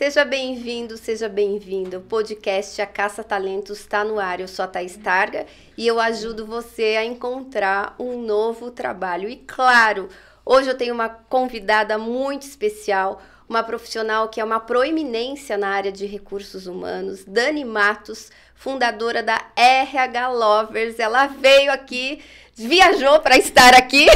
[0.00, 1.98] Seja bem-vindo, seja bem-vinda.
[1.98, 4.40] O podcast A Caça Talentos está no ar.
[4.40, 5.44] Eu sou a Thaís Targa
[5.76, 9.28] e eu ajudo você a encontrar um novo trabalho.
[9.28, 10.08] E claro,
[10.42, 15.92] hoje eu tenho uma convidada muito especial, uma profissional que é uma proeminência na área
[15.92, 20.98] de recursos humanos, Dani Matos, fundadora da RH Lovers.
[20.98, 22.22] Ela veio aqui
[22.66, 24.06] viajou para estar aqui.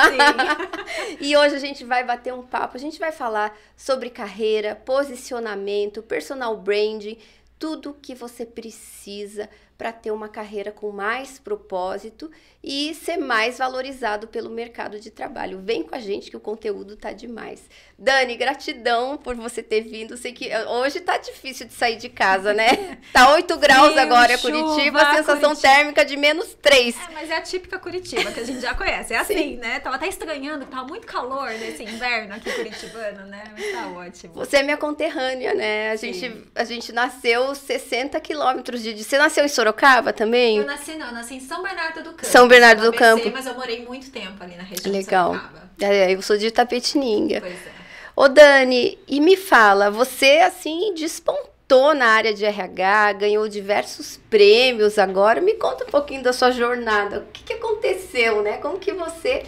[1.20, 6.02] e hoje a gente vai bater um papo, a gente vai falar sobre carreira, posicionamento,
[6.02, 7.18] personal branding,
[7.58, 12.30] tudo que você precisa para ter uma carreira com mais propósito
[12.62, 15.60] e ser mais valorizado pelo mercado de trabalho.
[15.60, 17.60] Vem com a gente que o conteúdo tá demais.
[17.98, 20.16] Dani, gratidão por você ter vindo.
[20.16, 22.98] Sei que hoje tá difícil de sair de casa, né?
[23.12, 25.60] Tá 8 graus agora chuva, Curitiba, sensação Curitiba.
[25.60, 26.96] térmica de menos 3.
[26.96, 29.12] É, mas é a típica Curitiba que a gente já conhece.
[29.12, 29.56] É assim, Sim.
[29.56, 29.80] né?
[29.80, 33.44] Tava até estranhando que tava muito calor nesse inverno aqui curitibano, né?
[33.52, 34.34] Mas tá ótimo.
[34.34, 35.90] Você é minha conterrânea, né?
[35.90, 39.02] A gente, a gente nasceu 60 quilômetros de...
[39.02, 40.58] Você nasceu em Sorocaba também?
[40.58, 42.26] Eu nasci não, eu nasci em São Bernardo do Campo.
[42.26, 43.30] São Bernardo do Campo.
[43.32, 45.40] mas eu morei muito tempo ali na região Legal.
[45.76, 47.40] de É, eu sou de Tapetininga.
[47.40, 47.72] Pois é.
[48.14, 54.98] Ô Dani, e me fala, você assim despontou na área de RH, ganhou diversos prêmios
[54.98, 55.40] agora.
[55.40, 57.20] Me conta um pouquinho da sua jornada.
[57.20, 58.58] O que, que aconteceu, né?
[58.58, 59.44] Como que você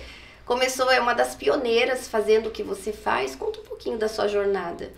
[0.46, 3.34] começou, é uma das pioneiras fazendo o que você faz?
[3.34, 4.90] Conta um pouquinho da sua jornada.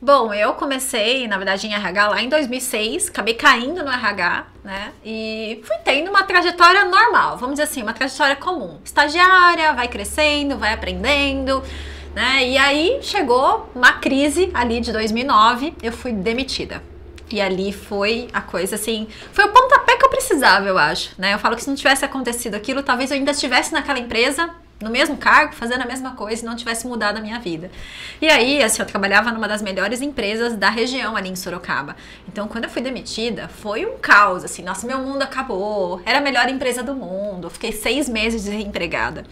[0.00, 4.92] Bom, eu comecei, na verdade, em RH lá em 2006, acabei caindo no RH, né?
[5.02, 8.78] E fui tendo uma trajetória normal, vamos dizer assim, uma trajetória comum.
[8.84, 11.62] Estagiária, vai crescendo, vai aprendendo,
[12.14, 12.46] né?
[12.46, 16.82] E aí chegou uma crise ali de 2009, eu fui demitida.
[17.30, 21.32] E ali foi a coisa assim, foi o pontapé que eu precisava, eu acho, né?
[21.32, 24.50] Eu falo que se não tivesse acontecido aquilo, talvez eu ainda estivesse naquela empresa
[24.80, 27.70] no mesmo cargo, fazendo a mesma coisa e não tivesse mudado a minha vida.
[28.20, 31.96] E aí, assim, eu trabalhava numa das melhores empresas da região ali em Sorocaba.
[32.28, 36.20] Então, quando eu fui demitida, foi um caos, assim, nossa, meu mundo acabou, era a
[36.20, 39.24] melhor empresa do mundo, fiquei seis meses desempregada.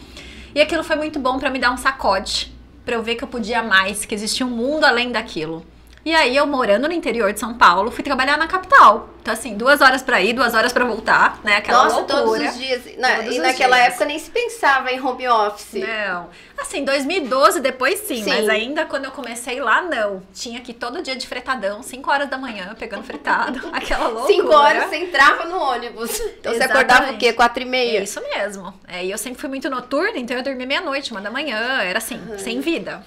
[0.55, 2.55] E aquilo foi muito bom para me dar um sacode,
[2.85, 5.65] para eu ver que eu podia mais, que existia um mundo além daquilo.
[6.05, 9.14] E aí, eu morando no interior de São Paulo, fui trabalhar na capital.
[9.25, 11.57] Então, assim, duas horas para ir, duas horas para voltar, né?
[11.57, 12.19] Aquela Nossa, loucura.
[12.21, 12.99] todos os dias.
[12.99, 13.89] Na, todos e naquela dias.
[13.89, 15.81] época nem se pensava em home office.
[15.81, 16.29] Não.
[16.59, 20.23] Assim, 2012 depois sim, sim, mas ainda quando eu comecei lá, não.
[20.35, 23.67] Tinha que todo dia de fretadão, 5 horas da manhã, pegando fretado.
[23.73, 24.35] aquela loucura.
[24.35, 26.21] 5 horas você entrava no ônibus.
[26.21, 26.59] Então Exatamente.
[26.59, 27.33] você acordava o quê?
[27.33, 28.01] 4 e meia?
[28.01, 28.75] É isso mesmo.
[28.87, 31.81] É, e eu sempre fui muito noturna, então eu dormia meia-noite, uma da manhã.
[31.81, 32.39] Era assim, uhum.
[32.39, 33.03] sem vida.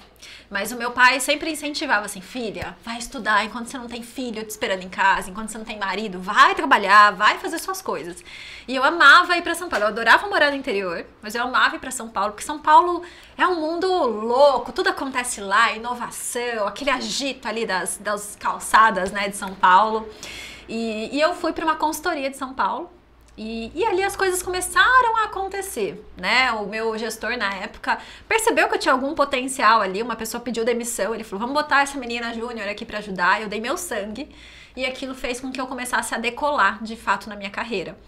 [0.50, 4.42] Mas o meu pai sempre incentivava assim, filha, vai estudar enquanto você não tem filho
[4.42, 8.24] te esperando em casa, enquanto você não tem marido, vai trabalhar, vai fazer suas coisas.
[8.66, 9.84] E eu amava ir para São Paulo.
[9.84, 13.02] Eu adorava morar no interior, mas eu amava ir para São Paulo, porque São Paulo
[13.36, 19.28] é um mundo louco, tudo acontece lá, inovação, aquele agito ali das, das calçadas, né,
[19.28, 20.08] de São Paulo.
[20.68, 22.90] E, e eu fui para uma consultoria de São Paulo,
[23.38, 26.50] e, e, ali as coisas começaram a acontecer, né?
[26.50, 27.96] O meu gestor na época
[28.28, 31.82] percebeu que eu tinha algum potencial ali, uma pessoa pediu demissão, ele falou: vamos botar
[31.82, 33.40] essa menina júnior aqui para ajudar.
[33.40, 34.28] Eu dei meu sangue
[34.78, 37.98] e aquilo fez com que eu começasse a decolar de fato na minha carreira.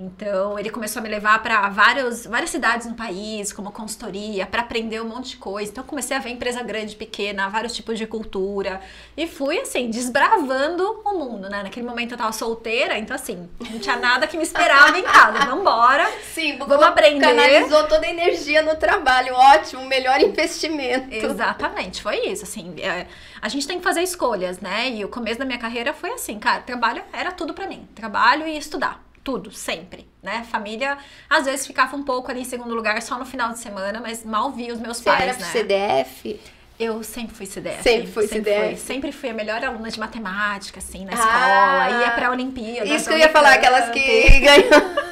[0.00, 5.02] Então, ele começou a me levar para várias cidades no país, como consultoria, para aprender
[5.02, 5.72] um monte de coisa.
[5.72, 8.80] Então, comecei a ver empresa grande, pequena, vários tipos de cultura.
[9.16, 11.64] E fui, assim, desbravando o mundo, né?
[11.64, 15.44] Naquele momento eu tava solteira, então, assim, não tinha nada que me esperava em casa.
[15.46, 16.08] Vambora.
[16.32, 17.26] Sim, vamos aprender.
[17.26, 19.34] Canalizou toda a energia no trabalho.
[19.34, 21.12] Ótimo, melhor investimento.
[21.12, 22.44] Exatamente, foi isso.
[22.44, 23.08] Assim, é,
[23.42, 24.90] a gente tem que fazer escolhas, né?
[24.90, 27.88] E o começo da minha carreira foi assim, cara, trabalho era tudo para mim.
[27.96, 30.42] Trabalho e estudar tudo, sempre, né?
[30.50, 30.96] Família,
[31.28, 34.24] às vezes ficava um pouco ali em segundo lugar só no final de semana, mas
[34.24, 35.52] mal via os meus Você pais, era né?
[35.52, 36.40] CDF?
[36.78, 37.82] Eu sempre fui CDF.
[37.82, 38.66] Sempre fui sempre CDF.
[38.68, 38.76] Fui.
[38.76, 42.04] Sempre fui a melhor aluna de matemática, assim, na ah, escola.
[42.04, 42.88] Ia pra Olimpíada.
[42.88, 44.00] Isso que eu ia falar, aquelas que
[44.38, 45.08] ganham.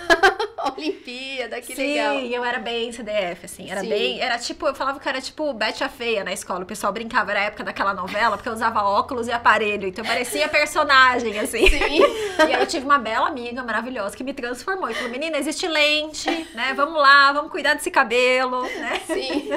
[0.76, 2.16] Olimpíada, que Sim, legal.
[2.16, 3.70] Sim, eu era bem CDF, assim.
[3.70, 3.88] Era Sim.
[3.88, 4.20] bem.
[4.20, 6.62] Era tipo, eu falava que era tipo Betty a Feia na escola.
[6.62, 9.88] O pessoal brincava, era a época daquela novela, porque eu usava óculos e aparelho.
[9.88, 11.68] Então parecia personagem, assim.
[11.68, 12.00] Sim.
[12.48, 14.90] e aí eu tive uma bela amiga maravilhosa que me transformou.
[14.90, 16.72] E falou: menina, existe lente, né?
[16.74, 19.00] Vamos lá, vamos cuidar desse cabelo, né?
[19.06, 19.50] Sim.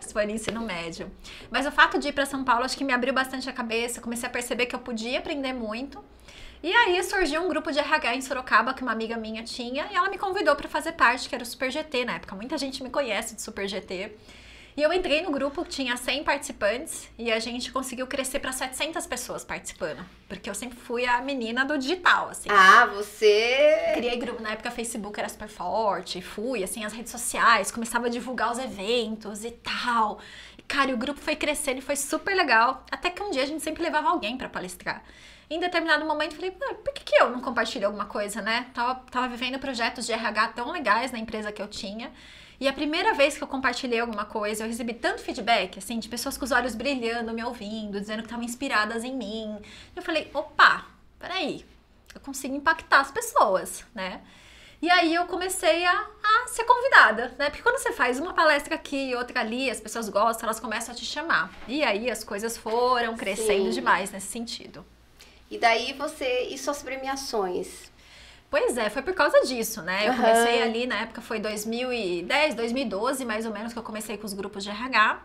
[0.00, 1.10] Isso foi no ensino médio.
[1.50, 4.00] Mas o fato de ir para São Paulo acho que me abriu bastante a cabeça.
[4.00, 6.02] Comecei a perceber que eu podia aprender muito.
[6.62, 9.96] E aí surgiu um grupo de RH em Sorocaba que uma amiga minha tinha e
[9.96, 12.36] ela me convidou para fazer parte, que era o Super GT na época.
[12.36, 14.12] Muita gente me conhece de Super GT.
[14.74, 18.52] E eu entrei no grupo que tinha 100 participantes e a gente conseguiu crescer para
[18.52, 20.02] 700 pessoas participando.
[20.26, 22.48] Porque eu sempre fui a menina do digital, assim.
[22.50, 23.92] Ah, você.
[23.94, 28.08] Criei grupo, na época Facebook era super forte, fui, assim, as redes sociais, começava a
[28.08, 30.20] divulgar os eventos e tal.
[30.68, 32.84] Cara, e o grupo foi crescendo e foi super legal.
[32.90, 35.02] Até que um dia a gente sempre levava alguém para palestrar.
[35.50, 38.70] Em determinado momento, falei, por que, que eu não compartilho alguma coisa, né?
[38.72, 42.10] Tava, tava vivendo projetos de RH tão legais na empresa que eu tinha.
[42.58, 46.08] E a primeira vez que eu compartilhei alguma coisa, eu recebi tanto feedback, assim, de
[46.08, 49.60] pessoas com os olhos brilhando, me ouvindo, dizendo que estavam inspiradas em mim.
[49.96, 50.86] Eu falei, opa,
[51.18, 51.66] peraí,
[52.14, 54.20] eu consigo impactar as pessoas, né?
[54.82, 57.48] E aí eu comecei a, a, ser convidada, né?
[57.48, 60.98] Porque quando você faz uma palestra aqui, outra ali, as pessoas gostam, elas começam a
[60.98, 61.52] te chamar.
[61.68, 63.70] E aí as coisas foram crescendo Sim.
[63.70, 64.84] demais nesse sentido.
[65.48, 66.48] E daí você.
[66.50, 67.92] E suas premiações?
[68.50, 70.08] Pois é, foi por causa disso, né?
[70.08, 70.16] Eu uhum.
[70.16, 74.34] comecei ali, na época foi 2010, 2012, mais ou menos, que eu comecei com os
[74.34, 75.22] grupos de RH.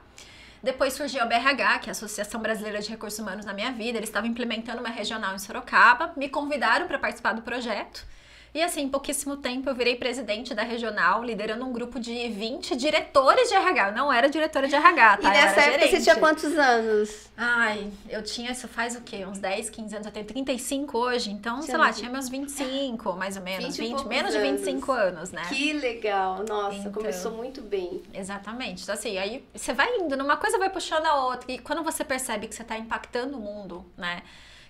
[0.62, 3.98] Depois surgiu a BRH, que é a Associação Brasileira de Recursos Humanos na minha vida.
[3.98, 8.06] Eles estavam implementando uma regional em Sorocaba, me convidaram para participar do projeto.
[8.54, 12.76] E assim, em pouquíssimo tempo eu virei presidente da regional, liderando um grupo de 20
[12.76, 13.90] diretores de RH.
[13.90, 15.30] Eu não era diretora de RH, tá?
[15.30, 15.90] E nessa época gerente.
[15.90, 17.30] você tinha quantos anos?
[17.36, 19.26] Ai, eu tinha, isso faz o quê?
[19.26, 20.08] Uns 10, 15 anos.
[20.08, 23.78] Eu tenho 35 hoje, então, tinha sei lá, tinha meus 25, mais ou menos.
[23.78, 25.18] 20, 20 menos de 25 anos.
[25.18, 25.44] anos, né?
[25.50, 26.44] Que legal.
[26.48, 28.02] Nossa, então, começou muito bem.
[28.14, 28.84] Exatamente.
[28.84, 31.52] Então, assim, aí você vai indo, numa coisa vai puxando a outra.
[31.52, 34.24] E quando você percebe que você está impactando o mundo, né?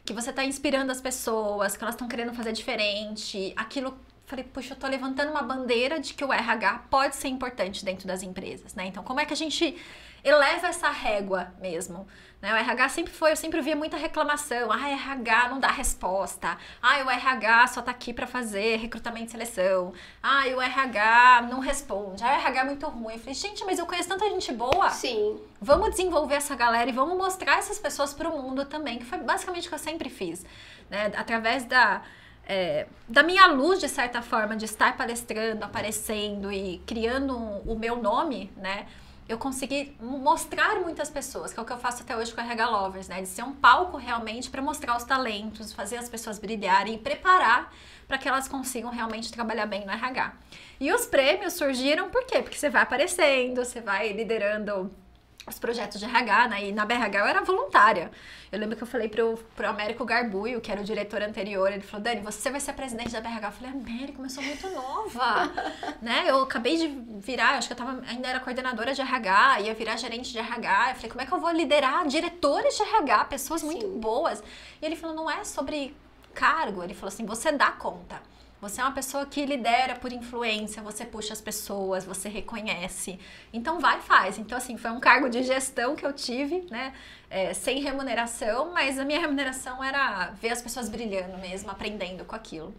[0.07, 3.51] Que você está inspirando as pessoas, que elas estão querendo fazer diferente.
[3.57, 7.83] Aquilo, falei, puxa, eu tô levantando uma bandeira de que o RH pode ser importante
[7.83, 8.85] dentro das empresas, né?
[8.85, 9.75] Então, como é que a gente
[10.23, 12.07] eleva essa régua mesmo?
[12.41, 12.53] Né?
[12.53, 14.71] O RH sempre foi, eu sempre via muita reclamação.
[14.71, 16.57] Ah, RH não dá resposta.
[16.81, 19.93] Ah, o RH só tá aqui para fazer recrutamento e seleção.
[20.21, 22.23] Ah, o RH não responde.
[22.23, 23.13] Ah, o RH é muito ruim.
[23.13, 24.89] Eu falei, gente, mas eu conheço tanta gente boa.
[24.91, 25.39] Sim.
[25.59, 29.17] Vamos desenvolver essa galera e vamos mostrar essas pessoas para o mundo também, que foi
[29.17, 30.45] basicamente o que eu sempre fiz.
[30.89, 31.11] Né?
[31.15, 32.03] Através da.
[32.49, 37.77] É, da minha luz, de certa forma, de estar palestrando, aparecendo e criando um, o
[37.77, 38.87] meu nome, né?
[39.27, 42.43] Eu consegui mostrar muitas pessoas, que é o que eu faço até hoje com a
[42.43, 43.21] RH Lovers, né?
[43.21, 47.73] De ser um palco realmente para mostrar os talentos, fazer as pessoas brilharem e preparar
[48.07, 50.33] para que elas consigam realmente trabalhar bem no RH.
[50.79, 52.41] E os prêmios surgiram por quê?
[52.41, 54.93] Porque você vai aparecendo, você vai liderando
[55.47, 56.65] os projetos de RH, né?
[56.65, 58.11] E na BRH eu era voluntária.
[58.51, 61.81] Eu lembro que eu falei pro, pro Américo Garbuio, que era o diretor anterior, ele
[61.81, 63.47] falou, Dani, você vai ser presidente da BRH.
[63.47, 65.51] Eu falei, Américo, mas eu sou muito nova,
[66.01, 66.25] né?
[66.27, 66.87] Eu acabei de
[67.19, 70.89] virar, acho que eu tava, ainda era coordenadora de RH, ia virar gerente de RH.
[70.89, 73.99] Eu falei, como é que eu vou liderar diretores de RH, pessoas muito Sim.
[73.99, 74.43] boas?
[74.81, 75.95] E ele falou, não é sobre
[76.33, 78.21] cargo, ele falou assim, você dá conta.
[78.59, 83.19] Você é uma pessoa que lidera por influência, você puxa as pessoas, você reconhece.
[83.53, 84.39] Então vai faz.
[84.39, 86.93] Então, assim, foi um cargo de gestão que eu tive, né?
[87.29, 92.35] É, sem remuneração, mas a minha remuneração era ver as pessoas brilhando mesmo, aprendendo com
[92.35, 92.73] aquilo.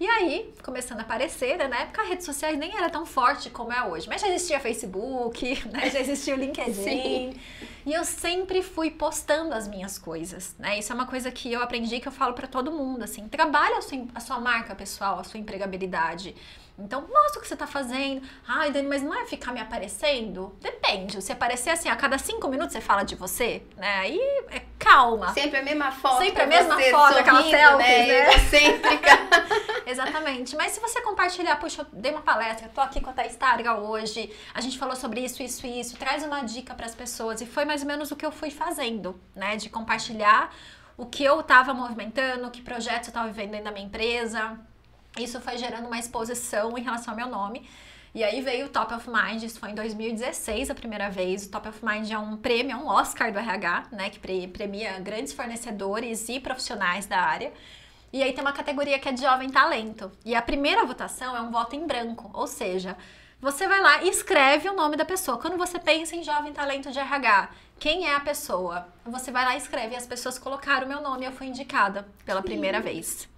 [0.00, 1.66] E aí, começando a aparecer, né?
[1.66, 4.60] na época as redes sociais nem era tão forte como é hoje, mas já existia
[4.60, 5.90] Facebook, né?
[5.90, 6.72] já existia o LinkedIn.
[6.72, 7.34] Sim.
[7.84, 10.78] E eu sempre fui postando as minhas coisas, né?
[10.78, 13.78] Isso é uma coisa que eu aprendi que eu falo para todo mundo, assim, trabalha
[13.78, 16.34] a sua, a sua marca pessoal, a sua empregabilidade.
[16.78, 18.22] Então, mostra o que você tá fazendo.
[18.46, 20.56] Ai, Dani, mas não é ficar me aparecendo?
[20.60, 21.20] Depende.
[21.20, 23.98] Se aparecer assim, a cada cinco minutos você fala de você, né?
[23.98, 24.20] Aí
[24.50, 25.32] é calma.
[25.32, 26.18] Sempre a mesma foto.
[26.18, 28.06] Sempre a mesma foto, sorrindo, aquela selfie, né?
[28.06, 28.32] né?
[28.32, 29.10] Egocêntrica.
[29.86, 30.54] Exatamente.
[30.54, 33.74] Mas se você compartilhar, puxa, eu dei uma palestra, tô aqui com a Thaís Targa
[33.74, 37.40] hoje, a gente falou sobre isso, isso, isso, traz uma dica para as pessoas.
[37.40, 39.56] E foi mais ou menos o que eu fui fazendo, né?
[39.56, 40.54] De compartilhar
[40.96, 44.58] o que eu estava movimentando, que projetos eu estava vivendo dentro da minha empresa.
[45.18, 47.68] Isso foi gerando uma exposição em relação ao meu nome.
[48.14, 51.44] E aí veio o Top of Mind, isso foi em 2016 a primeira vez.
[51.44, 54.98] O Top of Mind é um prêmio, é um Oscar do RH, né, que premia
[54.98, 57.52] grandes fornecedores e profissionais da área.
[58.12, 60.10] E aí tem uma categoria que é de jovem talento.
[60.24, 62.96] E a primeira votação é um voto em branco, ou seja,
[63.40, 65.38] você vai lá e escreve o nome da pessoa.
[65.38, 68.88] Quando você pensa em jovem talento de RH, quem é a pessoa?
[69.04, 69.94] Você vai lá e escreve.
[69.94, 73.28] E as pessoas colocaram o meu nome e eu fui indicada pela primeira vez.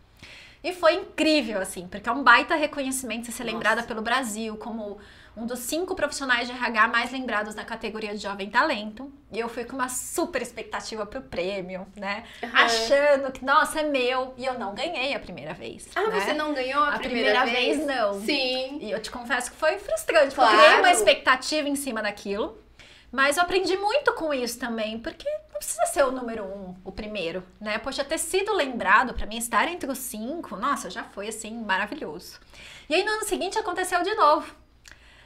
[0.63, 3.55] E foi incrível, assim, porque é um baita reconhecimento você ser Nossa.
[3.55, 4.99] lembrada pelo Brasil como
[5.37, 9.11] um dos cinco profissionais de RH mais lembrados na categoria de jovem talento.
[9.33, 12.25] E eu fui com uma super expectativa pro prêmio, né?
[12.43, 12.51] Uhum.
[12.53, 14.35] Achando que, nossa, é meu.
[14.37, 15.89] E eu não ganhei a primeira vez.
[15.95, 16.21] Ah, né?
[16.21, 17.77] você não ganhou a, a primeira, primeira vez?
[17.77, 17.87] vez?
[17.87, 18.21] Não.
[18.21, 18.79] Sim.
[18.83, 20.55] E eu te confesso que foi frustrante, claro.
[20.55, 22.59] eu criei uma expectativa em cima daquilo.
[23.13, 26.93] Mas eu aprendi muito com isso também, porque não precisa ser o número um, o
[26.93, 27.79] primeiro, né?
[27.79, 32.39] Poxa, ter sido lembrado, para mim, estar entre os cinco, nossa, já foi assim, maravilhoso.
[32.89, 34.55] E aí no ano seguinte aconteceu de novo.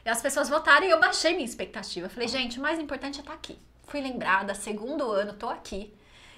[0.04, 2.08] E as pessoas votaram e eu baixei minha expectativa.
[2.08, 3.58] Falei, gente, o mais importante é estar aqui.
[3.86, 5.94] Fui lembrada, segundo ano, tô aqui.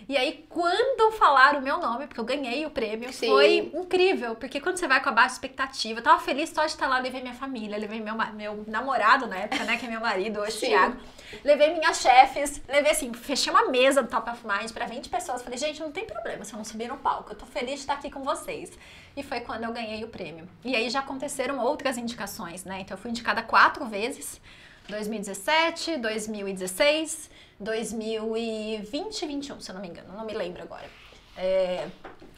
[0.09, 3.27] E aí, quando falaram o meu nome, porque eu ganhei o prêmio, Sim.
[3.27, 4.37] foi incrível.
[4.37, 7.01] Porque quando você vai com a baixa expectativa, eu tava feliz só de estar lá,
[7.01, 10.59] levei minha família, levei meu, meu namorado na época, né, que é meu marido hoje,
[10.59, 10.67] Sim.
[10.69, 10.97] Thiago.
[11.43, 15.43] Levei minhas chefes, levei assim, fechei uma mesa do Top of Mind para 20 pessoas.
[15.43, 17.81] Falei, gente, não tem problema se eu não subir no palco, eu tô feliz de
[17.81, 18.79] estar aqui com vocês.
[19.17, 20.49] E foi quando eu ganhei o prêmio.
[20.65, 22.81] E aí já aconteceram outras indicações, né?
[22.81, 24.41] Então eu fui indicada quatro vezes.
[24.89, 30.89] 2017, 2016, 2020 e 21, se eu não me engano, não me lembro agora.
[31.37, 31.89] É,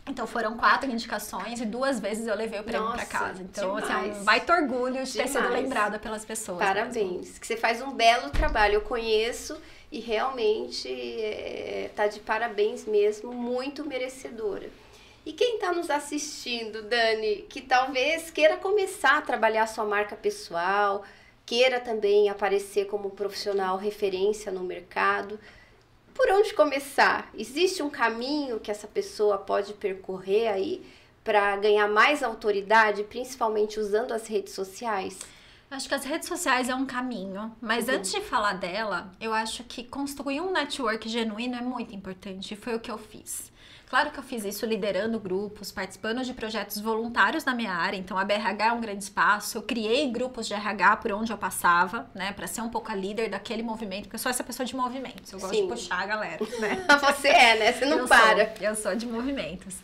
[0.09, 3.43] então foram quatro indicações e duas vezes eu levei o prêmio para casa.
[3.43, 5.33] Então, assim, é um baita orgulho de demais.
[5.33, 6.59] ter sido lembrada pelas pessoas.
[6.59, 7.41] Parabéns, mesmo.
[7.41, 8.75] que você faz um belo trabalho.
[8.75, 9.61] Eu conheço
[9.93, 14.69] e realmente é, tá de parabéns mesmo, muito merecedora.
[15.25, 20.17] E quem está nos assistindo, Dani, que talvez queira começar a trabalhar a sua marca
[20.17, 21.05] pessoal,
[21.49, 25.41] queira também aparecer como profissional referência no mercado,
[26.13, 27.31] por onde começar?
[27.35, 30.85] Existe um caminho que essa pessoa pode percorrer aí
[31.25, 35.21] para ganhar mais autoridade, principalmente usando as redes sociais?
[35.71, 37.95] Acho que as redes sociais é um caminho, mas uhum.
[37.95, 42.57] antes de falar dela, eu acho que construir um network genuíno é muito importante.
[42.57, 43.51] Foi o que eu fiz.
[43.89, 48.19] Claro que eu fiz isso liderando grupos, participando de projetos voluntários na minha área, então
[48.19, 49.57] a BRH é um grande espaço.
[49.57, 52.95] Eu criei grupos de RH por onde eu passava, né, para ser um pouco a
[52.95, 55.63] líder daquele movimento, porque eu sou essa pessoa de movimentos, eu gosto Sim.
[55.63, 56.85] de puxar a galera, né?
[57.01, 57.73] Você é, né?
[57.73, 58.55] Você não eu para.
[58.55, 59.77] Sou, eu sou de movimentos.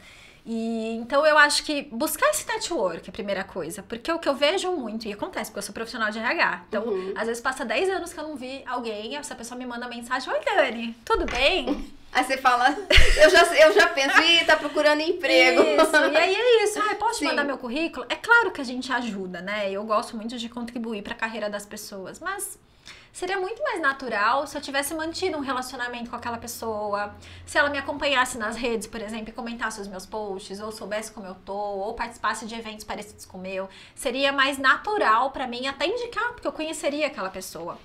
[0.44, 4.28] E então eu acho que buscar esse network é a primeira coisa, porque o que
[4.28, 6.64] eu vejo muito, e acontece, porque eu sou profissional de RH.
[6.68, 7.14] Então, uhum.
[7.16, 10.30] às vezes passa 10 anos que eu não vi alguém, essa pessoa me manda mensagem:
[10.30, 11.90] Oi, Dani, tudo bem?
[12.14, 12.68] Aí você fala,
[13.20, 15.62] eu já, eu já penso, ih, tá procurando emprego.
[15.62, 16.78] Isso, e aí é isso.
[16.78, 17.24] Ah, posso Sim.
[17.24, 18.06] mandar meu currículo?
[18.08, 19.68] É claro que a gente ajuda, né?
[19.68, 22.56] Eu gosto muito de contribuir para a carreira das pessoas, mas
[23.12, 27.68] seria muito mais natural se eu tivesse mantido um relacionamento com aquela pessoa, se ela
[27.68, 31.34] me acompanhasse nas redes, por exemplo, e comentasse os meus posts, ou soubesse como eu
[31.34, 33.68] tô, ou participasse de eventos parecidos com o meu.
[33.92, 37.76] Seria mais natural para mim até indicar, porque eu conheceria aquela pessoa.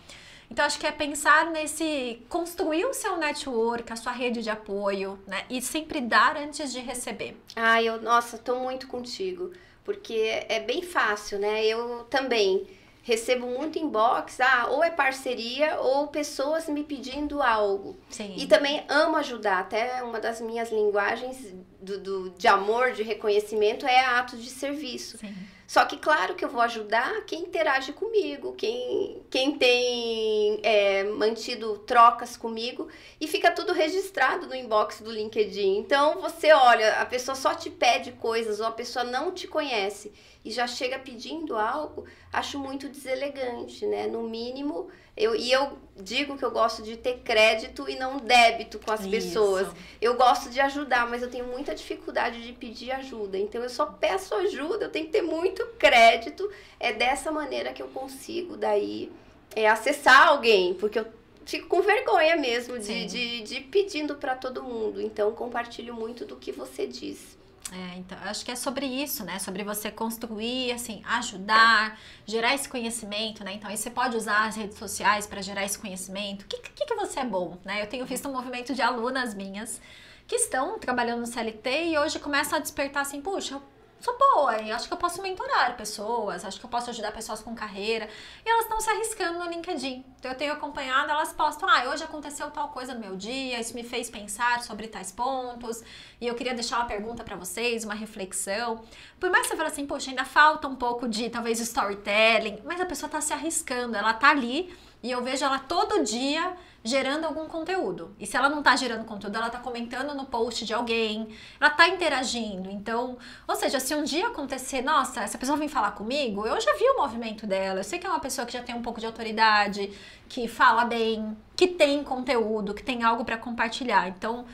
[0.50, 2.22] Então, acho que é pensar nesse.
[2.28, 5.46] construir o seu network, a sua rede de apoio, né?
[5.50, 7.38] E sempre dar antes de receber.
[7.56, 9.52] Ah, eu, nossa, tô muito contigo.
[9.84, 11.66] Porque é bem fácil, né?
[11.66, 12.68] Eu também
[13.10, 17.98] recebo muito inbox, ah, ou é parceria ou pessoas me pedindo algo.
[18.08, 18.36] Sim.
[18.38, 23.84] E também amo ajudar, até uma das minhas linguagens do, do de amor, de reconhecimento
[23.88, 25.18] é ato de serviço.
[25.18, 25.36] Sim.
[25.66, 31.78] Só que, claro que eu vou ajudar quem interage comigo, quem, quem tem é, mantido
[31.80, 32.88] trocas comigo
[33.22, 35.78] e fica tudo registrado no inbox do LinkedIn.
[35.78, 40.12] Então, você olha, a pessoa só te pede coisas ou a pessoa não te conhece
[40.50, 44.08] e já chega pedindo algo, acho muito deselegante, né?
[44.08, 48.80] No mínimo, eu, e eu digo que eu gosto de ter crédito e não débito
[48.80, 49.12] com as Isso.
[49.12, 49.68] pessoas.
[50.02, 53.38] Eu gosto de ajudar, mas eu tenho muita dificuldade de pedir ajuda.
[53.38, 56.52] Então eu só peço ajuda, eu tenho que ter muito crédito.
[56.80, 59.12] É dessa maneira que eu consigo daí
[59.56, 61.06] é, acessar alguém, porque eu
[61.46, 65.00] fico com vergonha mesmo de, de, de pedindo para todo mundo.
[65.00, 67.38] Então compartilho muito do que você diz.
[67.72, 69.38] É, então, acho que é sobre isso, né?
[69.38, 73.54] Sobre você construir, assim, ajudar, gerar esse conhecimento, né?
[73.54, 76.44] Então, aí você pode usar as redes sociais para gerar esse conhecimento.
[76.44, 77.82] O que, que, que você é bom, né?
[77.82, 79.80] Eu tenho visto um movimento de alunas minhas
[80.28, 83.62] que estão trabalhando no CLT e hoje começam a despertar assim, puxa,
[84.00, 87.42] sou boa e acho que eu posso mentorar pessoas, acho que eu posso ajudar pessoas
[87.42, 88.08] com carreira.
[88.46, 90.06] E elas estão se arriscando no LinkedIn.
[90.20, 93.74] Então eu tenho acompanhado, elas postam, ah, hoje aconteceu tal coisa no meu dia, isso
[93.74, 95.84] me fez pensar sobre tais pontos,
[96.20, 98.84] e eu queria deixar uma pergunta para vocês, uma reflexão.
[99.20, 102.80] Por mais que você fale assim, poxa, ainda falta um pouco de talvez storytelling, mas
[102.82, 107.26] a pessoa tá se arriscando, ela tá ali e eu vejo ela todo dia gerando
[107.26, 108.16] algum conteúdo.
[108.20, 111.28] E se ela não está gerando conteúdo, ela está comentando no post de alguém,
[111.60, 112.70] ela está interagindo.
[112.70, 116.74] Então, ou seja, se um dia acontecer, nossa, essa pessoa vem falar comigo, eu já
[116.76, 119.00] vi o movimento dela, eu sei que é uma pessoa que já tem um pouco
[119.00, 119.92] de autoridade,
[120.28, 124.08] que fala bem, que tem conteúdo, que tem algo para compartilhar.
[124.08, 124.46] Então,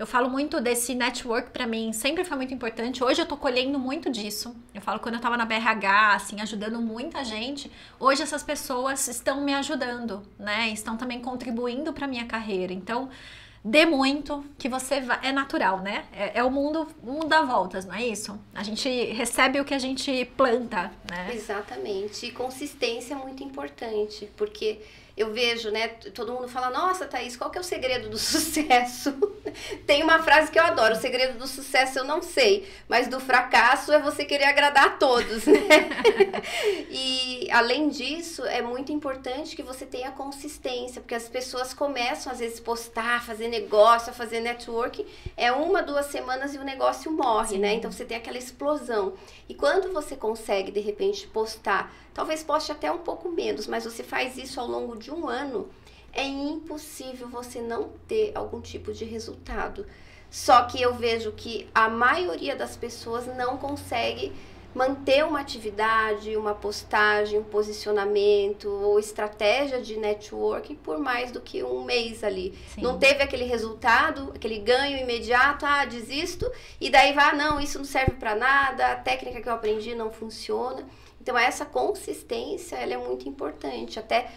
[0.00, 3.04] eu falo muito desse network para mim, sempre foi muito importante.
[3.04, 4.56] Hoje eu tô colhendo muito disso.
[4.74, 9.42] Eu falo quando eu tava na BRH, assim, ajudando muita gente, hoje essas pessoas estão
[9.42, 10.70] me ajudando, né?
[10.70, 12.72] Estão também contribuindo para minha carreira.
[12.72, 13.10] Então,
[13.62, 15.18] dê muito, que você vai.
[15.22, 16.06] É natural, né?
[16.14, 18.40] É, é, o mundo, o mundo dá voltas, não é isso?
[18.54, 21.28] A gente recebe o que a gente planta, né?
[21.34, 22.24] Exatamente.
[22.24, 24.80] E consistência é muito importante, porque
[25.20, 29.12] eu vejo, né, todo mundo fala, nossa, Thaís, qual que é o segredo do sucesso?
[29.86, 33.20] Tem uma frase que eu adoro, o segredo do sucesso eu não sei, mas do
[33.20, 35.90] fracasso é você querer agradar a todos, né?
[36.90, 42.38] e além disso, é muito importante que você tenha consistência, porque as pessoas começam às
[42.38, 47.58] vezes postar, fazer negócio, fazer networking, é uma, duas semanas e o negócio morre, né?
[47.58, 47.58] Sim.
[47.58, 47.74] né?
[47.74, 49.14] Então você tem aquela explosão.
[49.48, 54.02] E quando você consegue de repente postar, talvez poste até um pouco menos, mas você
[54.02, 55.68] faz isso ao longo de um ano,
[56.12, 59.86] é impossível você não ter algum tipo de resultado.
[60.30, 64.32] Só que eu vejo que a maioria das pessoas não consegue
[64.74, 71.62] manter uma atividade, uma postagem, um posicionamento ou estratégia de networking por mais do que
[71.62, 72.56] um mês ali.
[72.74, 72.82] Sim.
[72.82, 76.50] Não teve aquele resultado, aquele ganho imediato, ah, desisto,
[76.80, 79.94] e daí vai, ah, não, isso não serve para nada, a técnica que eu aprendi
[79.94, 80.86] não funciona.
[81.20, 84.30] Então essa consistência, ela é muito importante, até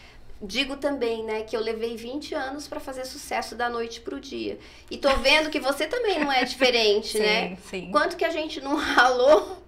[0.43, 4.59] digo também, né, que eu levei 20 anos para fazer sucesso da noite pro dia.
[4.91, 7.57] E tô vendo que você também não é diferente, sim, né?
[7.69, 7.89] Sim.
[7.91, 9.62] Quanto que a gente não ralou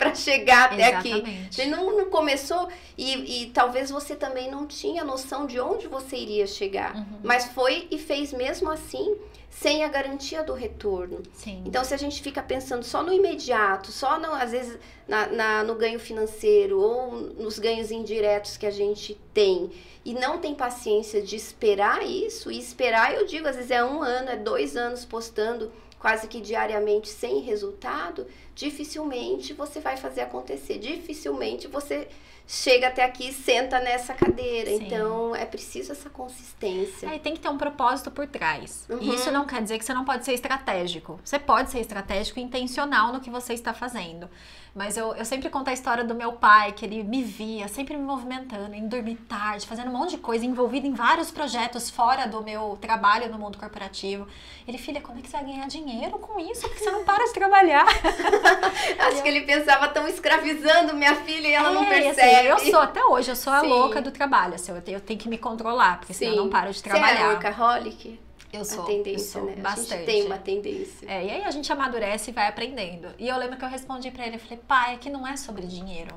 [0.00, 1.18] para chegar até Exatamente.
[1.18, 1.54] aqui.
[1.54, 6.16] Você não, não começou e, e, talvez você também não tinha noção de onde você
[6.16, 7.18] iria chegar, uhum.
[7.22, 9.14] mas foi e fez mesmo assim
[9.50, 11.22] sem a garantia do retorno.
[11.34, 11.62] Sim.
[11.66, 15.64] Então, se a gente fica pensando só no imediato, só no, às vezes na, na,
[15.64, 19.70] no ganho financeiro ou nos ganhos indiretos que a gente tem
[20.02, 24.02] e não tem paciência de esperar isso, e esperar, eu digo, às vezes é um
[24.02, 30.78] ano, é dois anos postando quase que diariamente sem resultado, dificilmente você vai fazer acontecer.
[30.78, 32.08] Dificilmente você
[32.48, 34.70] chega até aqui e senta nessa cadeira.
[34.70, 34.86] Sim.
[34.86, 37.06] Então, é preciso essa consistência.
[37.06, 38.86] É, tem que ter um propósito por trás.
[38.88, 38.98] Uhum.
[39.00, 41.20] E isso não quer dizer que você não pode ser estratégico.
[41.22, 44.28] Você pode ser estratégico e intencional no que você está fazendo.
[44.74, 47.96] Mas eu, eu sempre conto a história do meu pai, que ele me via sempre
[47.96, 52.26] me movimentando, em dormir tarde, fazendo um monte de coisa, envolvido em vários projetos fora
[52.26, 54.26] do meu trabalho no mundo corporativo.
[54.66, 56.62] Ele, filha, como é que você vai ganhar dinheiro com isso?
[56.62, 57.86] Porque você não para de trabalhar.
[58.98, 59.22] Acho eu...
[59.22, 62.48] que ele pensava, tão escravizando minha filha e ela é, não percebe.
[62.48, 63.68] Assim, eu sou até hoje, eu sou a Sim.
[63.68, 64.54] louca do trabalho.
[64.54, 66.26] Assim, eu, tenho, eu tenho que me controlar, porque Sim.
[66.26, 67.16] senão eu não paro de trabalhar.
[67.16, 68.20] Você é workaholic?
[68.52, 69.56] Eu sou, a tendência, eu sou né?
[69.56, 69.94] bastante.
[69.94, 71.08] A gente tem uma tendência.
[71.08, 73.08] É, e aí a gente amadurece e vai aprendendo.
[73.18, 75.66] E eu lembro que eu respondi para ele, eu falei, pai, aqui não é sobre
[75.66, 76.14] dinheiro.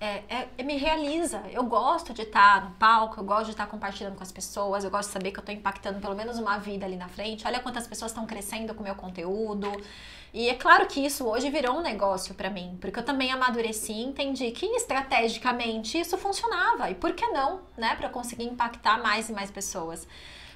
[0.00, 1.42] É, é, é, me realiza.
[1.50, 4.90] Eu gosto de estar no palco, eu gosto de estar compartilhando com as pessoas, eu
[4.90, 7.46] gosto de saber que eu estou impactando pelo menos uma vida ali na frente.
[7.46, 9.70] Olha quantas pessoas estão crescendo com o meu conteúdo.
[10.32, 13.92] E é claro que isso hoje virou um negócio para mim, porque eu também amadureci
[13.92, 16.90] e entendi que estrategicamente isso funcionava.
[16.90, 20.06] E por que não, né, para conseguir impactar mais e mais pessoas.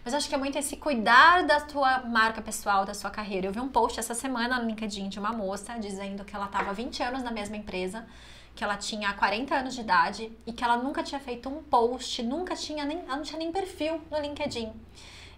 [0.08, 3.46] Mas acho que é muito esse cuidar da tua marca pessoal, da sua carreira.
[3.46, 6.72] Eu vi um post essa semana no LinkedIn de uma moça dizendo que ela estava
[6.72, 8.06] 20 anos na mesma empresa,
[8.54, 12.22] que ela tinha 40 anos de idade e que ela nunca tinha feito um post,
[12.22, 14.72] nunca tinha nem, ela não tinha nem perfil no LinkedIn.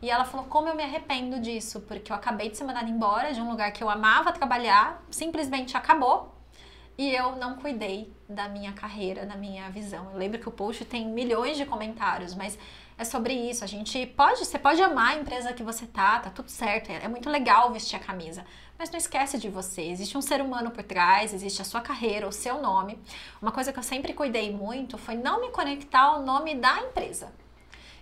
[0.00, 3.34] E ela falou: Como eu me arrependo disso, porque eu acabei de ser mandada embora
[3.34, 6.32] de um lugar que eu amava trabalhar, simplesmente acabou
[7.00, 10.10] e eu não cuidei da minha carreira, da minha visão.
[10.12, 12.58] Eu lembro que o post tem milhões de comentários, mas
[13.00, 13.64] é sobre isso.
[13.64, 16.90] A gente pode, você pode amar a empresa que você tá, tá tudo certo.
[16.90, 18.44] É, é muito legal vestir a camisa,
[18.78, 19.80] mas não esquece de você.
[19.82, 22.98] Existe um ser humano por trás, existe a sua carreira, o seu nome.
[23.40, 27.32] Uma coisa que eu sempre cuidei muito foi não me conectar ao nome da empresa.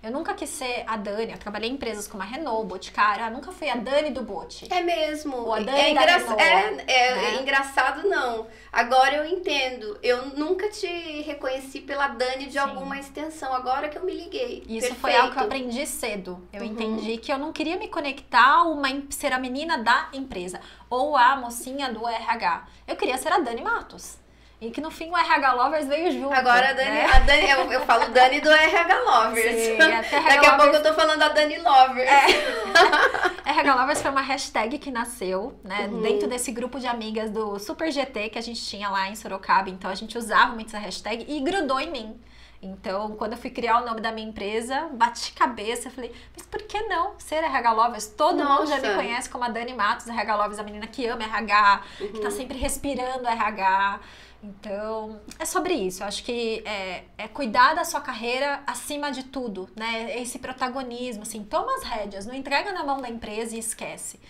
[0.02, 1.32] Eu nunca quis ser a Dani.
[1.32, 3.24] Eu trabalhei em empresas como a Renault, Boticário.
[3.24, 4.72] Eu nunca fui a Dani do Bote.
[4.72, 5.37] É mesmo.
[5.37, 6.84] Ou a Dani é, engra Renault, é, é, né?
[6.87, 8.46] é, engraçado, não.
[8.72, 9.98] Agora eu entendo.
[10.02, 10.87] Eu nunca te
[11.22, 12.58] reconheci pela Dani de Sim.
[12.58, 13.52] alguma extensão.
[13.52, 14.62] Agora que eu me liguei.
[14.68, 15.00] Isso Perfeito.
[15.00, 16.48] foi algo que eu aprendi cedo.
[16.52, 16.66] Eu uhum.
[16.66, 21.37] entendi que eu não queria me conectar uma ser a menina da empresa ou a
[21.37, 22.66] mocinha do RH.
[22.87, 24.16] Eu queria ser a Dani Matos.
[24.60, 26.34] E que no fim o RH Lovers veio junto.
[26.34, 27.04] Agora a Dani, né?
[27.04, 29.56] a Dani eu, eu, falo Dani do RH Lovers.
[29.56, 32.08] Sim, Daqui a pouco eu tô falando da Dani Lovers.
[32.08, 32.26] É.
[33.50, 35.86] RH Lovers foi uma hashtag que nasceu, né?
[35.86, 36.02] Uhum.
[36.02, 39.70] Dentro desse grupo de amigas do Super GT que a gente tinha lá em Sorocaba.
[39.70, 42.20] Então a gente usava muito essa hashtag e grudou em mim.
[42.60, 46.60] Então, quando eu fui criar o nome da minha empresa, bati cabeça, falei, mas por
[46.62, 48.06] que não ser RH Lovers?
[48.06, 48.52] Todo Nossa.
[48.52, 51.82] mundo já me conhece como a Dani Matos, RH Lovers, a menina que ama RH,
[52.00, 52.06] uhum.
[52.08, 52.30] que tá uhum.
[52.32, 54.00] sempre respirando RH.
[54.42, 56.03] Então, é sobre isso.
[56.03, 60.16] Eu acho que é, é, cuidar da sua carreira acima de tudo, né?
[60.20, 64.20] Esse protagonismo, assim, toma as rédeas, não entrega na mão da empresa e esquece.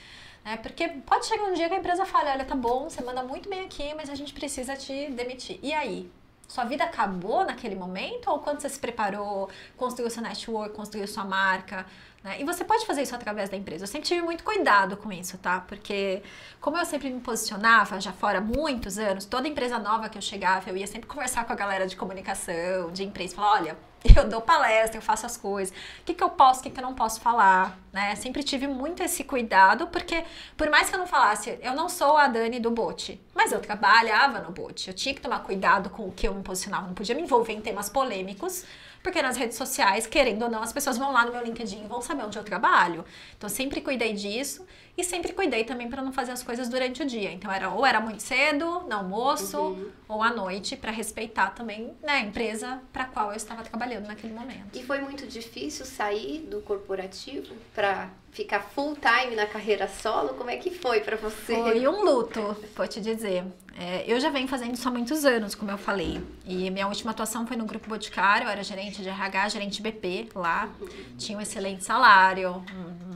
[0.45, 0.57] Né?
[0.57, 3.51] Porque pode chegar um dia que a empresa fale, olha, tá bom, você manda muito
[3.51, 5.59] bem aqui, mas a gente precisa te demitir.
[5.63, 6.11] E aí?
[6.49, 8.31] Sua vida acabou naquele momento?
[8.31, 11.85] Ou quando você se preparou, construiu seu network, construiu sua marca?
[12.29, 12.43] Né?
[12.43, 13.85] E você pode fazer isso através da empresa.
[13.85, 15.61] Eu sempre tive muito cuidado com isso, tá?
[15.61, 16.23] Porque
[16.61, 20.69] como eu sempre me posicionava já fora muitos anos, toda empresa nova que eu chegava,
[20.69, 23.77] eu ia sempre conversar com a galera de comunicação, de empresa, falar, olha,
[24.17, 25.75] Eu dou palestra, eu faço as coisas.
[26.01, 28.15] O que, que eu posso, o que, que eu não posso falar, né?
[28.15, 30.25] Sempre tive muito esse cuidado, porque
[30.57, 33.61] por mais que eu não falasse, eu não sou a Dani do bote, mas eu
[33.61, 34.89] trabalhava no bote.
[34.89, 37.53] Eu tinha que tomar cuidado com o que eu me posicionava, não podia me envolver
[37.53, 38.65] em temas polêmicos,
[39.03, 41.89] porque nas redes sociais, querendo ou não, as pessoas vão lá no meu LinkedIn e
[41.89, 43.05] vão saber onde eu trabalho.
[43.37, 44.67] Então, sempre cuidei disso
[44.99, 47.31] e sempre cuidei também para não fazer as coisas durante o dia.
[47.31, 49.91] Então, era ou era muito cedo, no almoço, uhum.
[50.09, 54.35] ou à noite, para respeitar também né, a empresa para qual eu estava trabalhando naquele
[54.35, 54.77] momento.
[54.77, 60.31] E foi muito difícil sair do corporativo para ficar full time na carreira solo?
[60.31, 61.55] Como é que foi para você?
[61.55, 63.45] Foi um luto, vou te dizer.
[63.77, 66.21] É, eu já venho fazendo isso há muitos anos, como eu falei.
[66.45, 70.31] E minha última atuação foi no Grupo Boticário, eu era gerente de RH, gerente BP
[70.35, 70.69] lá.
[71.17, 72.65] Tinha um excelente salário,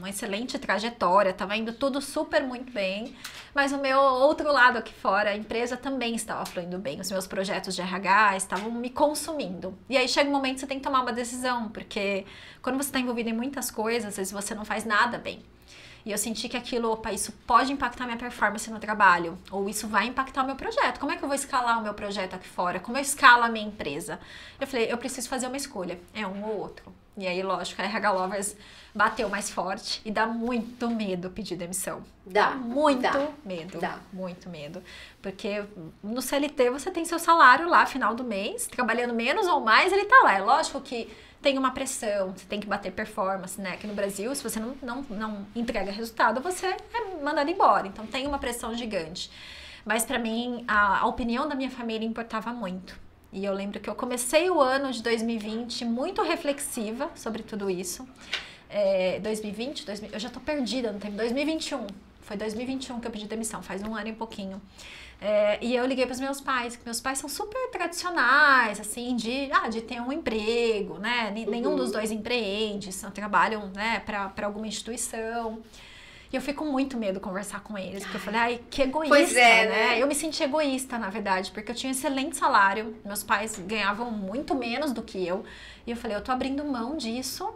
[0.03, 3.15] uma excelente trajetória, estava indo tudo super muito bem.
[3.55, 6.99] Mas o meu outro lado aqui fora, a empresa também estava fluindo bem.
[6.99, 9.77] Os meus projetos de RH estavam me consumindo.
[9.89, 12.25] E aí chega um momento que você tem que tomar uma decisão, porque
[12.61, 15.41] quando você está envolvido em muitas coisas, às vezes você não faz nada bem.
[16.05, 19.87] E eu senti que aquilo, opa, isso pode impactar minha performance no trabalho, ou isso
[19.87, 20.99] vai impactar o meu projeto.
[20.99, 22.77] Como é que eu vou escalar o meu projeto aqui fora?
[22.77, 24.19] Como eu escalo a minha empresa?
[24.59, 26.93] Eu falei, eu preciso fazer uma escolha, é um ou outro.
[27.15, 28.55] E aí, lógico, a RH Lovers
[28.93, 32.03] bateu mais forte e dá muito medo pedir demissão.
[32.25, 32.51] Dá.
[32.51, 33.79] muito dá, medo.
[33.79, 33.99] Dá.
[34.11, 34.83] Muito medo.
[35.21, 35.63] Porque
[36.03, 40.05] no CLT você tem seu salário lá, final do mês, trabalhando menos ou mais, ele
[40.05, 40.35] tá lá.
[40.35, 43.73] É lógico que tem uma pressão, você tem que bater performance, né?
[43.73, 47.85] Aqui no Brasil, se você não, não, não entrega resultado, você é mandado embora.
[47.85, 49.29] Então tem uma pressão gigante.
[49.85, 53.02] Mas para mim, a, a opinião da minha família importava muito.
[53.33, 58.07] E eu lembro que eu comecei o ano de 2020 muito reflexiva sobre tudo isso.
[58.69, 61.17] É, 2020, 2000, eu já tô perdida no tempo.
[61.17, 61.87] 2021,
[62.21, 64.61] foi 2021 que eu pedi demissão, faz um ano e pouquinho.
[65.19, 69.15] É, e eu liguei para os meus pais, que meus pais são super tradicionais, assim,
[69.15, 71.31] de, ah, de ter um emprego, né?
[71.31, 71.75] Nenhum uhum.
[71.77, 75.59] dos dois empreende, só trabalham, né, para alguma instituição.
[76.33, 78.81] E eu fico com muito medo de conversar com eles, porque eu falei, ai, que
[78.81, 79.69] egoísta, pois é, né?
[79.69, 80.01] né?
[80.01, 84.09] Eu me senti egoísta, na verdade, porque eu tinha um excelente salário, meus pais ganhavam
[84.09, 85.45] muito menos do que eu.
[85.85, 87.53] E eu falei, eu tô abrindo mão disso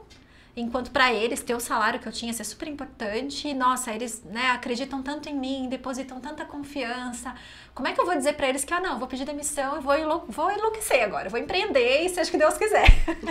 [0.61, 4.23] enquanto para eles ter o salário que eu tinha ser super importante, e, nossa, eles
[4.23, 7.35] né, acreditam tanto em mim, depositam tanta confiança.
[7.75, 9.79] Como é que eu vou dizer para eles que, ah, não, vou pedir demissão e
[9.79, 12.87] vou, enlou vou enlouquecer agora, vou empreender e seja o que Deus quiser.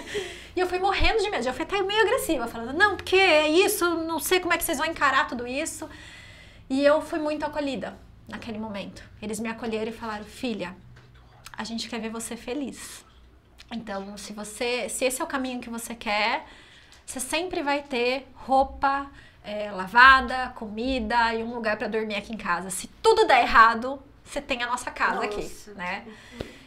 [0.55, 3.49] e eu fui morrendo de medo, eu fui até meio agressiva, falando, não, porque é
[3.49, 5.89] isso, não sei como é que vocês vão encarar tudo isso.
[6.71, 9.03] E eu fui muito acolhida naquele momento.
[9.21, 10.77] Eles me acolheram e falaram, filha,
[11.53, 13.05] a gente quer ver você feliz.
[13.73, 16.47] Então, se você, se esse é o caminho que você quer,
[17.07, 19.09] você sempre vai ter roupa
[19.45, 22.69] é, lavada, comida e um lugar para dormir aqui em casa.
[22.69, 25.27] Se tudo der errado, você tem a nossa casa nossa.
[25.27, 26.05] aqui, né?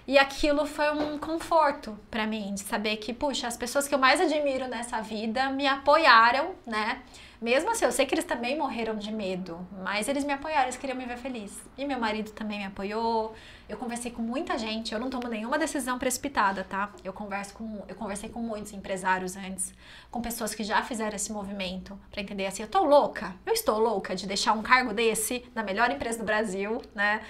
[0.10, 4.00] E aquilo foi um conforto para mim, de saber que, puxa, as pessoas que eu
[4.00, 7.04] mais admiro nessa vida me apoiaram, né?
[7.40, 10.78] Mesmo assim, eu sei que eles também morreram de medo, mas eles me apoiaram, eles
[10.78, 11.62] queriam me ver feliz.
[11.78, 13.36] E meu marido também me apoiou.
[13.70, 16.92] Eu conversei com muita gente, eu não tomo nenhuma decisão precipitada, tá?
[17.04, 19.76] Eu converso com, eu conversei com muitos empresários antes,
[20.10, 23.36] com pessoas que já fizeram esse movimento para entender assim, eu tô louca.
[23.46, 27.22] Eu estou louca de deixar um cargo desse na melhor empresa do Brasil, né?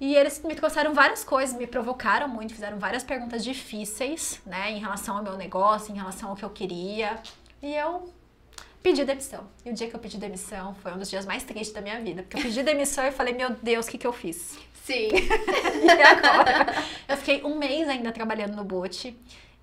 [0.00, 4.78] E eles me trouxeram várias coisas, me provocaram muito, fizeram várias perguntas difíceis, né, em
[4.78, 7.18] relação ao meu negócio, em relação ao que eu queria.
[7.60, 8.12] E eu
[8.80, 9.48] pedi demissão.
[9.64, 12.00] E o dia que eu pedi demissão foi um dos dias mais tristes da minha
[12.00, 12.22] vida.
[12.22, 14.56] Porque eu pedi demissão e falei, meu Deus, o que, que eu fiz?
[14.84, 15.08] Sim.
[15.84, 16.66] e agora?
[17.08, 19.18] Eu fiquei um mês ainda trabalhando no bote.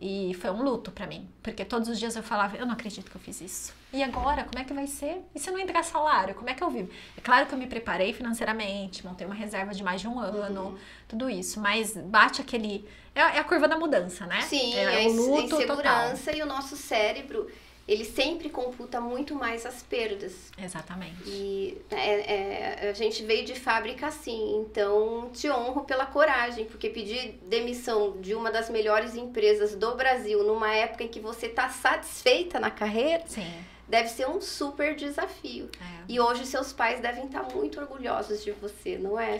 [0.07, 3.09] E foi um luto para mim, porque todos os dias eu falava, eu não acredito
[3.09, 3.73] que eu fiz isso.
[3.91, 5.23] E agora, como é que vai ser?
[5.33, 6.91] E se não entrar salário, como é que eu vivo?
[7.17, 10.61] É claro que eu me preparei financeiramente, montei uma reserva de mais de um ano,
[10.61, 10.77] uhum.
[11.07, 12.87] tudo isso, mas bate aquele.
[13.15, 14.41] É, é, a curva da mudança, né?
[14.41, 16.35] Sim, é, é o luto a insegurança total.
[16.35, 17.49] e o nosso cérebro
[17.87, 20.51] ele sempre computa muito mais as perdas.
[20.57, 21.21] Exatamente.
[21.27, 26.89] E é, é, a gente veio de fábrica assim, então te honro pela coragem, porque
[26.89, 31.69] pedir demissão de uma das melhores empresas do Brasil numa época em que você está
[31.69, 33.23] satisfeita na carreira.
[33.27, 33.53] Sim.
[33.87, 35.69] Deve ser um super desafio.
[35.79, 36.05] É.
[36.09, 39.39] E hoje seus pais devem estar muito orgulhosos de você, não é?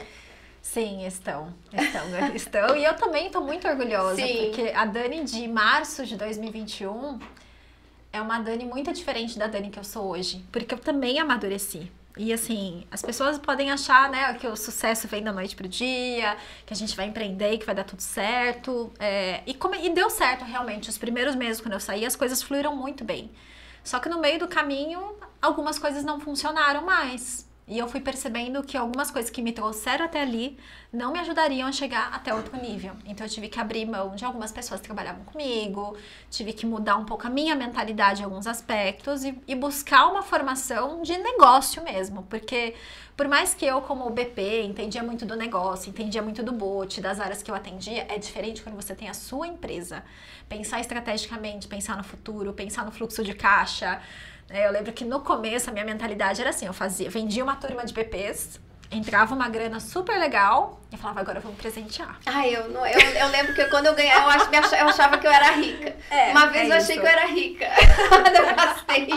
[0.62, 1.52] Sim, estão.
[1.74, 2.06] Estão,
[2.36, 2.76] estão.
[2.76, 4.52] E eu também estou muito orgulhosa, Sim.
[4.52, 7.20] porque a Dani de março de 2021
[8.16, 11.92] é uma Dani muito diferente da Dani que eu sou hoje, porque eu também amadureci.
[12.18, 16.38] E assim, as pessoas podem achar, né, que o sucesso vem da noite pro dia,
[16.66, 18.92] que a gente vai empreender que vai dar tudo certo.
[18.98, 20.90] É, e, e deu certo realmente.
[20.90, 23.30] Os primeiros meses, quando eu saí, as coisas fluíram muito bem.
[23.84, 27.46] Só que no meio do caminho, algumas coisas não funcionaram mais.
[27.68, 30.58] E eu fui percebendo que algumas coisas que me trouxeram até ali
[30.94, 32.94] não me ajudariam a chegar até outro nível.
[33.06, 35.98] Então eu tive que abrir mão de algumas pessoas que trabalhavam comigo,
[36.30, 40.22] tive que mudar um pouco a minha mentalidade em alguns aspectos e, e buscar uma
[40.22, 42.22] formação de negócio mesmo.
[42.30, 42.76] Porque
[43.18, 47.20] por mais que eu, como BP, entendia muito do negócio, entendia muito do boot, das
[47.20, 50.04] áreas que eu atendia, é diferente quando você tem a sua empresa.
[50.48, 54.00] Pensar estrategicamente, pensar no futuro, pensar no fluxo de caixa
[54.50, 57.86] eu lembro que no começo a minha mentalidade era assim, eu fazia, vendia uma turma
[57.86, 58.60] de BPs,
[58.92, 62.20] entrava uma grana super legal e falava, agora vamos presentear.
[62.26, 65.28] Ai, eu, não, eu, eu lembro que quando eu ganhava, eu, achava, eu achava que
[65.28, 65.96] eu era rica.
[66.10, 67.66] É, Uma vez é eu achei que eu era rica.
[68.34, 69.08] eu gastei.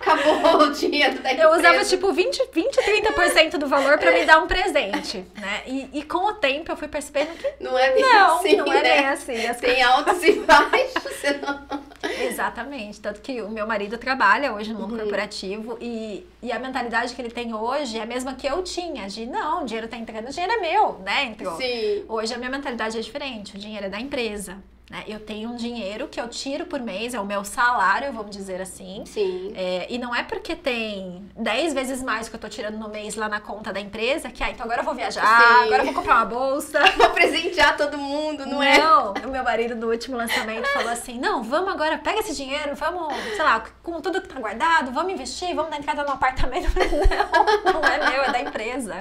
[0.00, 1.42] Acabou o dinheiro da empresa.
[1.42, 5.62] Eu usava tipo 20, 20 30% do valor para me dar um presente, né?
[5.66, 8.72] E, e, com o tempo eu fui percebendo que não é bem não, assim, não
[8.72, 8.82] é né?
[8.82, 9.46] bem assim.
[9.46, 11.82] As Tem altos e baixos, não...
[12.20, 13.00] Exatamente.
[13.00, 14.98] Tanto que o meu marido trabalha hoje no mundo uhum.
[15.00, 18.91] corporativo e, e a mentalidade que ele tem hoje é a mesma que eu tinha,
[18.92, 21.24] de não, o dinheiro tá entrando, o dinheiro é meu, né?
[21.24, 21.56] Entrou.
[21.56, 22.04] Sim.
[22.08, 24.62] Hoje a minha mentalidade é diferente, o dinheiro é da empresa.
[24.92, 25.04] Né?
[25.08, 28.60] Eu tenho um dinheiro que eu tiro por mês, é o meu salário, vamos dizer
[28.60, 29.02] assim.
[29.06, 29.50] Sim.
[29.56, 33.16] É, e não é porque tem 10 vezes mais que eu tô tirando no mês
[33.16, 35.64] lá na conta da empresa, que ah, então agora eu vou viajar, Sim.
[35.64, 36.82] agora eu vou comprar uma bolsa.
[36.96, 38.78] Vou presentear todo mundo, não, não é?
[38.78, 42.74] Não, o meu marido no último lançamento falou assim: não, vamos agora, pega esse dinheiro,
[42.74, 46.68] vamos, sei lá, com tudo que tá guardado, vamos investir, vamos dar entrada no apartamento.
[47.64, 48.98] Não, não é meu, é da empresa.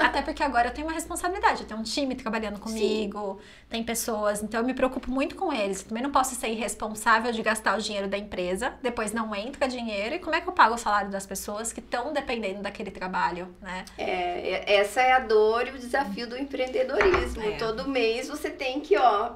[0.00, 3.66] Até porque agora eu tenho uma responsabilidade, eu tenho um time trabalhando comigo, Sim.
[3.68, 5.82] tem pessoas, então eu me preocupo muito muito com eles.
[5.82, 10.14] Também não posso ser irresponsável de gastar o dinheiro da empresa, depois não entra dinheiro.
[10.14, 13.54] E como é que eu pago o salário das pessoas que estão dependendo daquele trabalho,
[13.60, 13.84] né?
[13.98, 17.42] É, essa é a dor e o desafio do empreendedorismo.
[17.42, 17.56] É.
[17.58, 19.32] Todo mês você tem que, ó.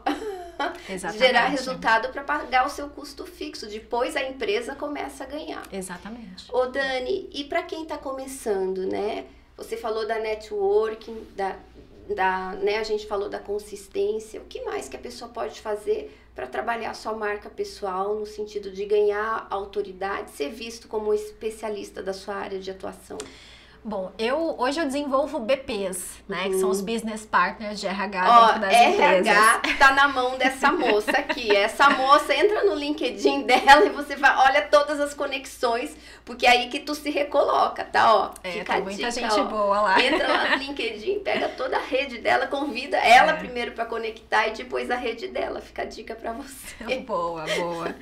[1.19, 3.67] gerar resultado para pagar o seu custo fixo.
[3.67, 5.63] Depois a empresa começa a ganhar.
[5.71, 6.47] Exatamente.
[6.53, 9.27] Ô Dani, e para quem está começando, né?
[9.57, 11.57] Você falou da networking, da,
[12.09, 16.17] da, né, a gente falou da consistência, o que mais que a pessoa pode fazer
[16.35, 22.03] para trabalhar a sua marca pessoal no sentido de ganhar autoridade, ser visto como especialista
[22.03, 23.19] da sua área de atuação?
[23.85, 26.45] Bom, eu hoje eu desenvolvo BPs, né?
[26.45, 26.51] Uhum.
[26.51, 29.79] Que são os business partners de RH Ó, dentro das RH empresas.
[29.79, 31.51] Tá na mão dessa moça aqui.
[31.55, 36.51] Essa moça entra no LinkedIn dela e você vai, olha todas as conexões, porque é
[36.51, 38.15] aí que tu se recoloca, tá?
[38.15, 39.45] Ó, é, fica tem muita dica, gente ó.
[39.47, 40.01] boa lá.
[40.01, 43.37] Entra lá no LinkedIn, pega toda a rede dela, convida ela é.
[43.37, 45.61] primeiro para conectar e depois a rede dela.
[45.61, 46.99] Fica a dica para você.
[47.03, 47.95] Boa, boa.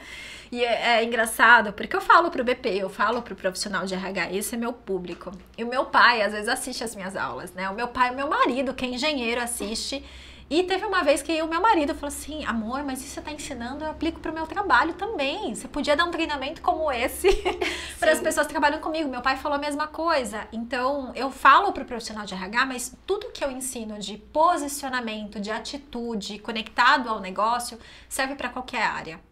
[0.53, 4.33] E é, é, engraçado, porque eu falo pro BP, eu falo pro profissional de RH,
[4.33, 5.31] esse é meu público.
[5.57, 7.71] E meu pai, às vezes, assiste as minhas aulas, né?
[7.71, 10.05] O meu pai, o meu marido, que é engenheiro, assiste.
[10.51, 13.31] E teve uma vez que o meu marido falou assim: amor, mas isso você está
[13.31, 15.55] ensinando, eu aplico para o meu trabalho também.
[15.55, 17.29] Você podia dar um treinamento como esse
[18.01, 19.09] para as pessoas que trabalham comigo.
[19.09, 20.49] Meu pai falou a mesma coisa.
[20.53, 25.39] Então, eu falo para o profissional de RH, mas tudo que eu ensino de posicionamento,
[25.39, 27.79] de atitude, conectado ao negócio,
[28.09, 29.30] serve para qualquer área.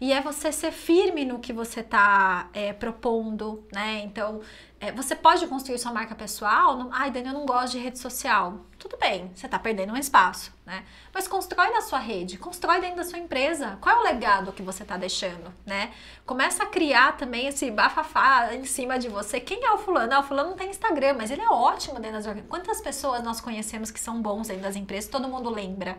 [0.00, 4.00] E é você ser firme no que você está é, propondo, né?
[4.02, 4.40] Então,
[4.80, 6.74] é, você pode construir sua marca pessoal.
[6.74, 8.64] Não, Ai, Dani, eu não gosto de rede social.
[8.78, 10.86] Tudo bem, você está perdendo um espaço, né?
[11.12, 13.76] Mas constrói na sua rede, constrói dentro da sua empresa.
[13.78, 15.92] Qual é o legado que você está deixando, né?
[16.24, 19.38] Começa a criar também esse bafafá em cima de você.
[19.38, 20.14] Quem é o fulano?
[20.14, 22.48] Ah, o fulano não tem Instagram, mas ele é ótimo dentro das organizações.
[22.48, 25.10] Quantas pessoas nós conhecemos que são bons dentro das empresas?
[25.10, 25.98] Todo mundo lembra.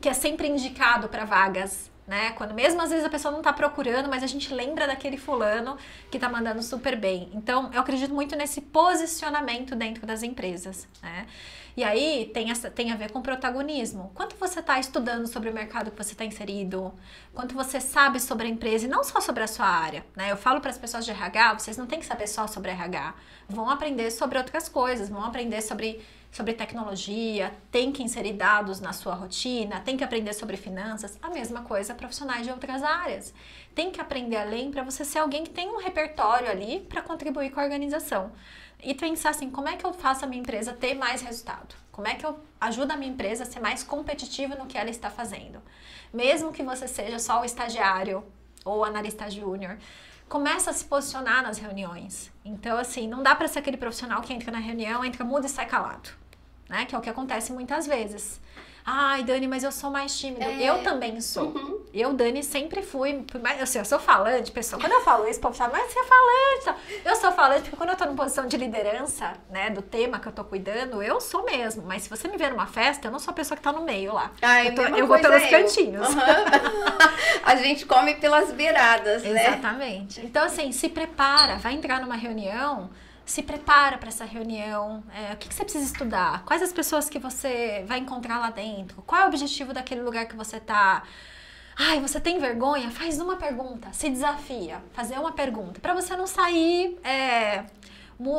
[0.00, 2.32] Que é sempre indicado para vagas né?
[2.32, 5.76] Quando mesmo às vezes a pessoa não está procurando, mas a gente lembra daquele fulano
[6.10, 7.30] que está mandando super bem.
[7.32, 11.26] Então, eu acredito muito nesse posicionamento dentro das empresas, né?
[11.74, 14.10] E aí tem, essa, tem a ver com protagonismo.
[14.14, 16.92] Quanto você está estudando sobre o mercado que você está inserido?
[17.32, 20.30] Quanto você sabe sobre a empresa e não só sobre a sua área, né?
[20.30, 23.14] Eu falo para as pessoas de RH, vocês não têm que saber só sobre RH.
[23.48, 28.94] Vão aprender sobre outras coisas, vão aprender sobre sobre tecnologia, tem que inserir dados na
[28.94, 33.34] sua rotina, tem que aprender sobre finanças, a mesma coisa profissionais de outras áreas.
[33.74, 37.50] Tem que aprender além para você ser alguém que tem um repertório ali para contribuir
[37.50, 38.32] com a organização.
[38.82, 41.76] E pensar assim, como é que eu faço a minha empresa ter mais resultado?
[41.92, 44.88] Como é que eu ajudo a minha empresa a ser mais competitiva no que ela
[44.88, 45.60] está fazendo?
[46.12, 48.24] Mesmo que você seja só o estagiário
[48.64, 49.76] ou analista júnior,
[50.30, 52.32] começa a se posicionar nas reuniões.
[52.42, 55.50] Então, assim, não dá para ser aquele profissional que entra na reunião, entra mudo e
[55.50, 56.21] sai calado
[56.72, 56.86] né?
[56.86, 58.40] Que é o que acontece muitas vezes.
[58.84, 60.44] Ai, Dani, mas eu sou mais tímida.
[60.44, 60.68] É.
[60.68, 61.44] Eu também sou.
[61.44, 61.84] Uhum.
[61.94, 63.24] Eu, Dani, sempre fui.
[63.60, 64.80] Assim, eu sou falante, pessoal.
[64.80, 66.82] Quando eu falo isso, o povo fala, mas você é falante.
[67.04, 70.26] Eu sou falante porque quando eu tô numa posição de liderança, né, do tema que
[70.26, 71.84] eu tô cuidando, eu sou mesmo.
[71.86, 73.82] Mas se você me ver numa festa, eu não sou a pessoa que tá no
[73.82, 74.32] meio lá.
[74.40, 76.08] Ai, eu, tô, eu vou pelos cantinhos.
[76.08, 76.16] Uhum.
[77.44, 79.46] a gente come pelas beiradas, né?
[79.46, 80.20] Exatamente.
[80.24, 82.90] Então, assim, se prepara, vai entrar numa reunião
[83.32, 87.08] se prepara para essa reunião, é, o que, que, você precisa estudar, quais as pessoas
[87.08, 91.02] que você vai encontrar lá dentro, qual é o objetivo daquele lugar que você está.
[91.74, 92.90] Ai, você tem vergonha?
[92.90, 97.64] Faz uma pergunta, se desafia, fazer uma pergunta, para você não sair, é,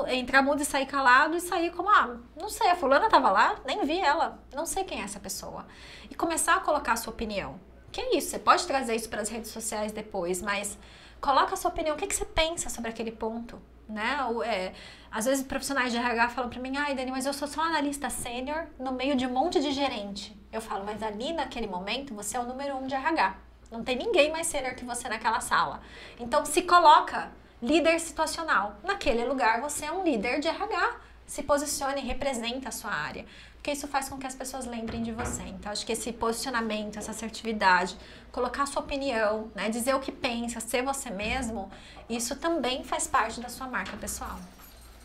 [0.09, 3.55] entrar mudo e sair calado e sair como, ah, não sei, a fulana tava lá,
[3.65, 5.65] nem vi ela, não sei quem é essa pessoa.
[6.07, 7.59] E começar a colocar a sua opinião.
[7.91, 10.77] Que é isso, você pode trazer isso para as redes sociais depois, mas
[11.19, 14.17] coloca a sua opinião, o que, que você pensa sobre aquele ponto, né?
[14.45, 14.73] é,
[15.11, 18.09] às vezes profissionais de RH falam para mim, ai Dani, mas eu sou só analista
[18.09, 20.37] sênior no meio de um monte de gerente.
[20.51, 23.35] Eu falo, mas ali naquele momento você é o número um de RH.
[23.71, 25.81] Não tem ninguém mais sênior que você naquela sala.
[26.19, 28.75] Então se coloca líder situacional.
[28.83, 30.95] Naquele lugar você é um líder de RH.
[31.25, 33.25] Se posicione e representa a sua área.
[33.55, 35.43] Porque isso faz com que as pessoas lembrem de você.
[35.43, 37.97] Então, acho que esse posicionamento, essa assertividade,
[38.29, 41.71] colocar a sua opinião, né, dizer o que pensa, ser você mesmo,
[42.09, 44.37] isso também faz parte da sua marca pessoal.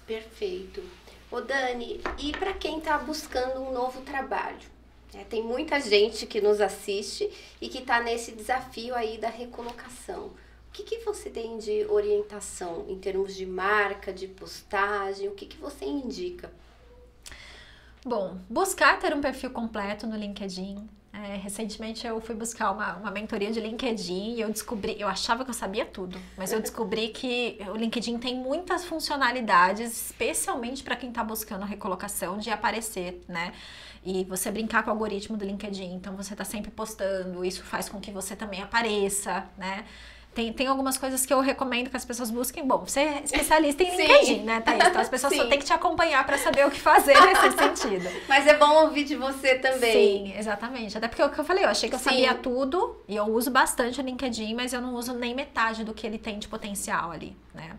[0.04, 0.83] Perfeito.
[1.31, 4.59] Ô Dani, e para quem está buscando um novo trabalho?
[5.14, 10.33] É, tem muita gente que nos assiste e que está nesse desafio aí da recolocação.
[10.79, 15.27] O que, que você tem de orientação em termos de marca, de postagem?
[15.27, 16.53] O que, que você indica?
[18.05, 23.11] Bom, buscar ter um perfil completo no LinkedIn, é, recentemente eu fui buscar uma, uma
[23.11, 27.09] mentoria de LinkedIn e eu descobri, eu achava que eu sabia tudo, mas eu descobri
[27.09, 33.21] que o LinkedIn tem muitas funcionalidades, especialmente para quem está buscando a recolocação, de aparecer,
[33.27, 33.53] né?
[34.05, 37.88] E você brincar com o algoritmo do LinkedIn, então você está sempre postando, isso faz
[37.88, 39.85] com que você também apareça, né?
[40.38, 42.64] Tem, tem algumas coisas que eu recomendo que as pessoas busquem.
[42.64, 44.87] Bom, você é especialista em LinkedIn, né, Thaís?
[44.87, 45.40] Então as pessoas Sim.
[45.40, 48.09] só têm que te acompanhar para saber o que fazer nesse sentido.
[48.29, 49.92] Mas é bom ouvir de você também.
[50.29, 50.96] Sim, exatamente.
[50.96, 52.11] Até porque é o que eu falei, eu achei que eu Sim.
[52.11, 55.92] sabia tudo e eu uso bastante o LinkedIn, mas eu não uso nem metade do
[55.92, 57.72] que ele tem de potencial ali, né?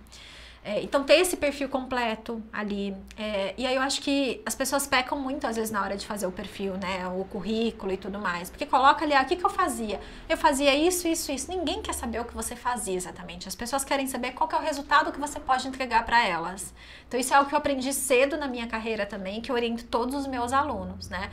[0.64, 2.96] É, então, ter esse perfil completo ali.
[3.18, 6.06] É, e aí eu acho que as pessoas pecam muito, às vezes, na hora de
[6.06, 7.08] fazer o perfil, né?
[7.08, 8.50] O currículo e tudo mais.
[8.50, 10.00] Porque coloca ali, ah, o que, que eu fazia?
[10.28, 11.50] Eu fazia isso, isso, isso.
[11.50, 13.48] Ninguém quer saber o que você fazia exatamente.
[13.48, 16.74] As pessoas querem saber qual que é o resultado que você pode entregar para elas.
[17.08, 19.86] Então, isso é algo que eu aprendi cedo na minha carreira também, que eu oriento
[19.86, 21.30] todos os meus alunos, né?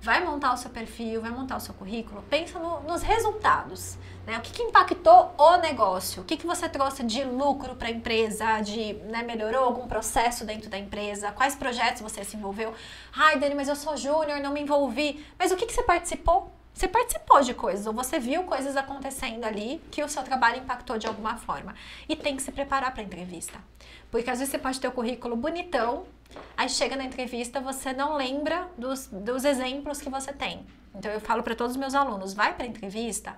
[0.00, 3.98] Vai montar o seu perfil, vai montar o seu currículo, pensa no, nos resultados.
[4.26, 4.38] Né?
[4.38, 6.22] O que, que, impactou o negócio?
[6.22, 8.60] O que, que você trouxe de lucro para a empresa?
[8.60, 11.32] De né, melhorou algum processo dentro da empresa?
[11.32, 12.72] Quais projetos você se envolveu?
[13.14, 15.24] Ai, Dani, mas eu sou júnior, não me envolvi.
[15.38, 16.59] Mas o que, que você participou?
[16.72, 20.96] Você participou de coisas, ou você viu coisas acontecendo ali que o seu trabalho impactou
[20.96, 21.74] de alguma forma.
[22.08, 23.58] E tem que se preparar para a entrevista.
[24.10, 26.06] Porque às vezes você pode ter o currículo bonitão,
[26.56, 30.64] Aí chega na entrevista, você não lembra dos, dos exemplos que você tem.
[30.94, 33.36] Então eu falo para todos os meus alunos, vai para a entrevista,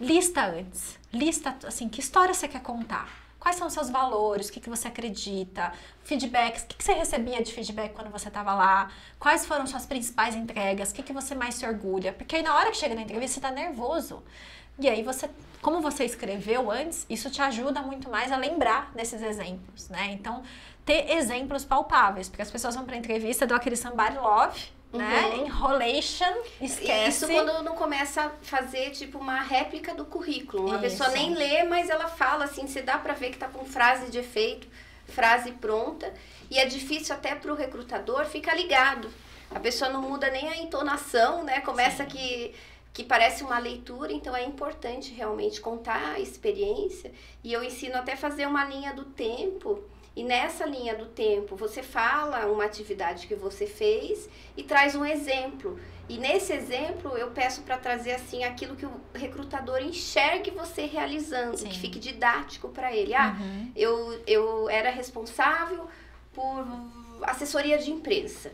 [0.00, 3.25] lista antes, lista assim, que história você quer contar?
[3.38, 4.48] Quais são os seus valores?
[4.48, 5.72] O que, que você acredita?
[6.02, 8.90] Feedbacks, o que, que você recebia de feedback quando você estava lá?
[9.18, 10.90] Quais foram suas principais entregas?
[10.90, 12.12] O que, que você mais se orgulha?
[12.12, 14.22] Porque aí na hora que chega na entrevista, você está nervoso.
[14.78, 15.30] E aí você,
[15.62, 20.12] como você escreveu antes, isso te ajuda muito mais a lembrar desses exemplos, né?
[20.12, 20.42] Então,
[20.84, 25.26] ter exemplos palpáveis, porque as pessoas vão para entrevista, dão aquele somebody love, né?
[25.26, 25.46] Uhum.
[25.46, 27.24] Enrolation, esquece.
[27.24, 30.74] Isso quando não começa a fazer tipo uma réplica do currículo.
[30.74, 33.64] A pessoa nem lê, mas ela fala assim, você dá para ver que tá com
[33.64, 34.68] frase de efeito,
[35.06, 36.12] frase pronta,
[36.50, 39.10] e é difícil até para o recrutador ficar ligado.
[39.50, 41.60] A pessoa não muda nem a entonação, né?
[41.60, 42.10] Começa Sim.
[42.10, 42.54] que
[42.96, 47.12] que parece uma leitura, então é importante realmente contar a experiência.
[47.44, 49.84] E eu ensino até fazer uma linha do tempo
[50.16, 54.26] e nessa linha do tempo, você fala uma atividade que você fez
[54.56, 55.78] e traz um exemplo.
[56.08, 61.58] E nesse exemplo, eu peço para trazer assim aquilo que o recrutador enxergue você realizando,
[61.58, 61.68] Sim.
[61.68, 63.14] que fique didático para ele.
[63.14, 63.72] Ah, uhum.
[63.76, 65.86] eu, eu era responsável
[66.32, 66.64] por
[67.22, 68.50] assessoria de imprensa.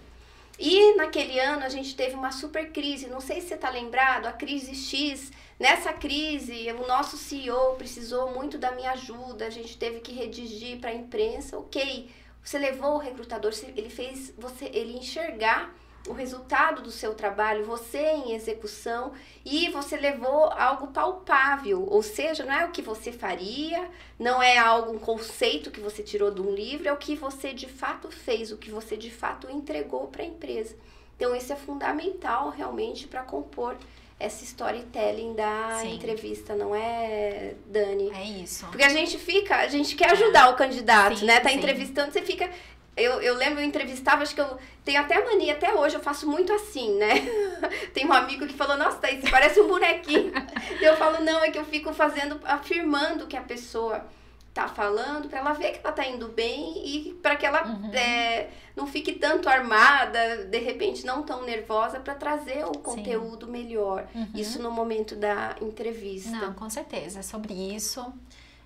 [0.59, 4.27] E naquele ano a gente teve uma super crise, não sei se você está lembrado,
[4.27, 5.31] a crise X.
[5.63, 10.81] Nessa crise, o nosso CEO precisou muito da minha ajuda, a gente teve que redigir
[10.81, 11.57] para a imprensa.
[11.57, 12.11] Ok,
[12.43, 15.73] você levou o recrutador, ele fez você ele enxergar
[16.09, 19.13] o resultado do seu trabalho, você em execução
[19.45, 24.59] e você levou algo palpável, ou seja, não é o que você faria, não é
[24.59, 28.11] algo um conceito que você tirou de um livro, é o que você de fato
[28.11, 30.75] fez, o que você de fato entregou para a empresa.
[31.15, 33.77] Então isso é fundamental realmente para compor
[34.23, 35.95] essa storytelling da Sim.
[35.95, 38.11] entrevista, não é, Dani?
[38.15, 38.67] É isso.
[38.67, 41.41] Porque a gente fica, a gente quer ajudar o candidato, sim, né?
[41.41, 41.57] Tá sim.
[41.57, 42.49] entrevistando, você fica
[42.97, 46.29] eu, eu lembro, eu entrevistava, acho que eu tenho até mania, até hoje eu faço
[46.29, 47.15] muito assim, né?
[47.95, 50.33] Tem um amigo que falou, nossa, Thaís, parece um bonequinho.
[50.81, 54.05] eu falo, não, é que eu fico fazendo, afirmando que a pessoa
[54.53, 57.91] tá falando, para ela ver que ela tá indo bem e para que ela uhum.
[57.95, 63.53] é, não fique tanto armada, de repente não tão nervosa, para trazer o conteúdo Sim.
[63.53, 64.07] melhor.
[64.15, 64.29] Uhum.
[64.35, 66.31] Isso no momento da entrevista.
[66.31, 68.13] Não, com certeza, é sobre isso.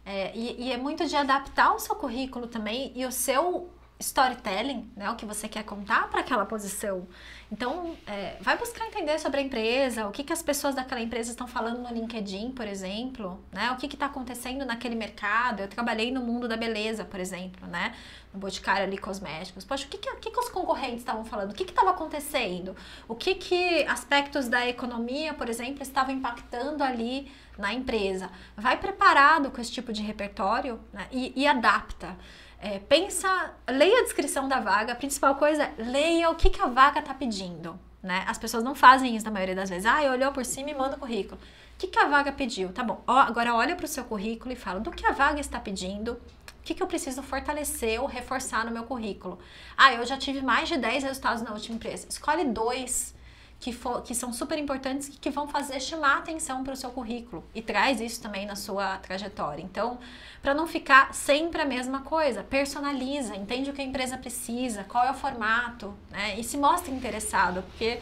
[0.05, 3.69] É, e, e é muito de adaptar o seu currículo também e o seu
[3.99, 7.07] storytelling, né, o que você quer contar para aquela posição.
[7.51, 11.31] Então, é, vai buscar entender sobre a empresa, o que, que as pessoas daquela empresa
[11.31, 13.71] estão falando no LinkedIn, por exemplo, né?
[13.71, 15.61] O que está acontecendo naquele mercado.
[15.61, 17.95] Eu trabalhei no mundo da beleza, por exemplo, né?
[18.35, 19.65] No Boticário ali, cosméticos.
[19.65, 21.53] Poxa, o que, que, o que, que os concorrentes estavam falando?
[21.53, 22.75] O que estava acontecendo?
[23.07, 28.29] O que, que aspectos da economia, por exemplo, estavam impactando ali na empresa?
[28.57, 31.07] Vai preparado com esse tipo de repertório né?
[31.13, 32.17] e, e adapta.
[32.59, 36.61] É, pensa, leia a descrição da vaga, a principal coisa é leia o que, que
[36.61, 37.79] a vaga está pedindo.
[38.03, 38.25] Né?
[38.27, 39.85] As pessoas não fazem isso na maioria das vezes.
[39.85, 41.41] Ah, olhou por cima e manda o currículo.
[41.75, 42.73] O que, que a vaga pediu?
[42.73, 45.41] Tá bom, ó, agora olha para o seu currículo e fala do que a vaga
[45.41, 49.39] está pedindo, o que, que eu preciso fortalecer ou reforçar no meu currículo.
[49.77, 52.07] Ah, eu já tive mais de 10 resultados na última empresa.
[52.09, 53.15] Escolhe dois
[53.59, 56.91] que, for, que são super importantes e que vão fazer chamar atenção para o seu
[56.91, 57.45] currículo.
[57.55, 59.63] E traz isso também na sua trajetória.
[59.63, 59.99] Então,
[60.43, 62.43] para não ficar sempre a mesma coisa.
[62.43, 66.39] Personaliza, entende o que a empresa precisa, qual é o formato, né?
[66.39, 67.99] E se mostre interessado, porque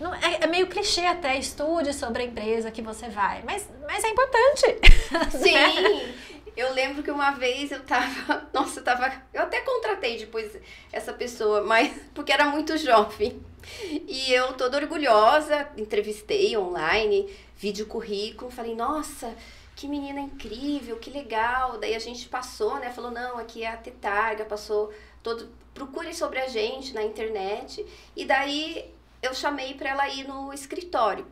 [0.00, 4.02] não, é, é, meio clichê até, estude sobre a empresa que você vai, mas, mas
[4.02, 4.78] é importante.
[5.36, 5.52] Sim.
[5.52, 6.14] Né?
[6.56, 8.48] Eu lembro que uma vez eu tava.
[8.52, 9.12] Nossa, eu tava.
[9.32, 10.56] Eu até contratei depois
[10.92, 13.40] essa pessoa, mas porque era muito jovem.
[13.82, 19.34] E eu toda orgulhosa, entrevistei online, vídeo currículo, falei, nossa,
[19.76, 21.78] que menina incrível, que legal.
[21.78, 22.90] Daí a gente passou, né?
[22.90, 24.92] Falou, não, aqui é a Tetarga, passou
[25.22, 25.48] todo.
[25.72, 27.86] Procure sobre a gente na internet.
[28.16, 28.92] E daí
[29.22, 31.26] eu chamei para ela ir no escritório.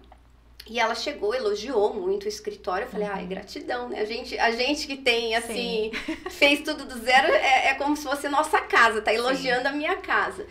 [0.69, 2.85] E ela chegou, elogiou muito o escritório.
[2.85, 3.15] Eu falei, uhum.
[3.15, 4.01] ai, gratidão, né?
[4.01, 6.17] A gente, a gente que tem, assim, Sim.
[6.31, 9.69] fez tudo do zero, é, é como se fosse nossa casa, tá elogiando Sim.
[9.69, 10.47] a minha casa.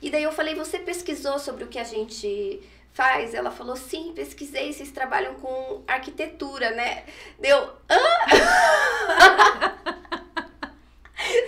[0.00, 2.62] E daí eu falei, você pesquisou sobre o que a gente
[2.92, 3.34] faz?
[3.34, 7.04] Ela falou, sim, pesquisei, vocês trabalham com arquitetura, né?
[7.38, 7.98] Deu, hã?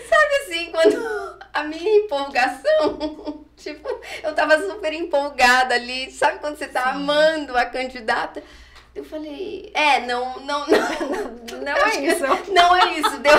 [0.09, 3.89] Sabe assim, quando a minha empolgação, tipo,
[4.23, 6.89] eu tava super empolgada ali, sabe quando você tá sim.
[6.91, 8.43] amando a candidata?
[8.95, 12.25] Eu falei, é, não, não, não, não, é isso.
[12.53, 13.33] Não é isso, deu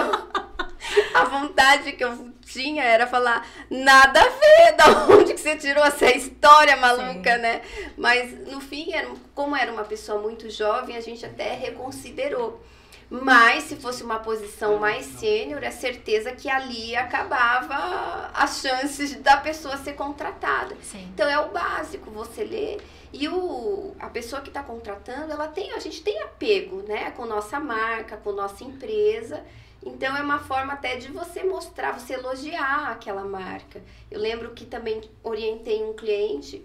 [1.13, 5.83] a vontade que eu tinha era falar nada a ver da onde que você tirou
[5.83, 7.41] essa história maluca, Sim.
[7.41, 7.61] né?
[7.97, 12.63] Mas no fim, era, como era uma pessoa muito jovem, a gente até reconsiderou.
[13.09, 19.37] Mas se fosse uma posição mais sênior, é certeza que ali acabava as chances da
[19.37, 20.75] pessoa ser contratada.
[20.83, 21.09] Sim.
[21.13, 22.77] Então é o básico, você lê.
[23.11, 27.25] E o, a pessoa que está contratando, ela tem, a gente tem apego, né, com
[27.25, 29.43] nossa marca, com nossa empresa.
[29.83, 33.81] Então é uma forma até de você mostrar, você elogiar aquela marca.
[34.11, 36.63] Eu lembro que também orientei um cliente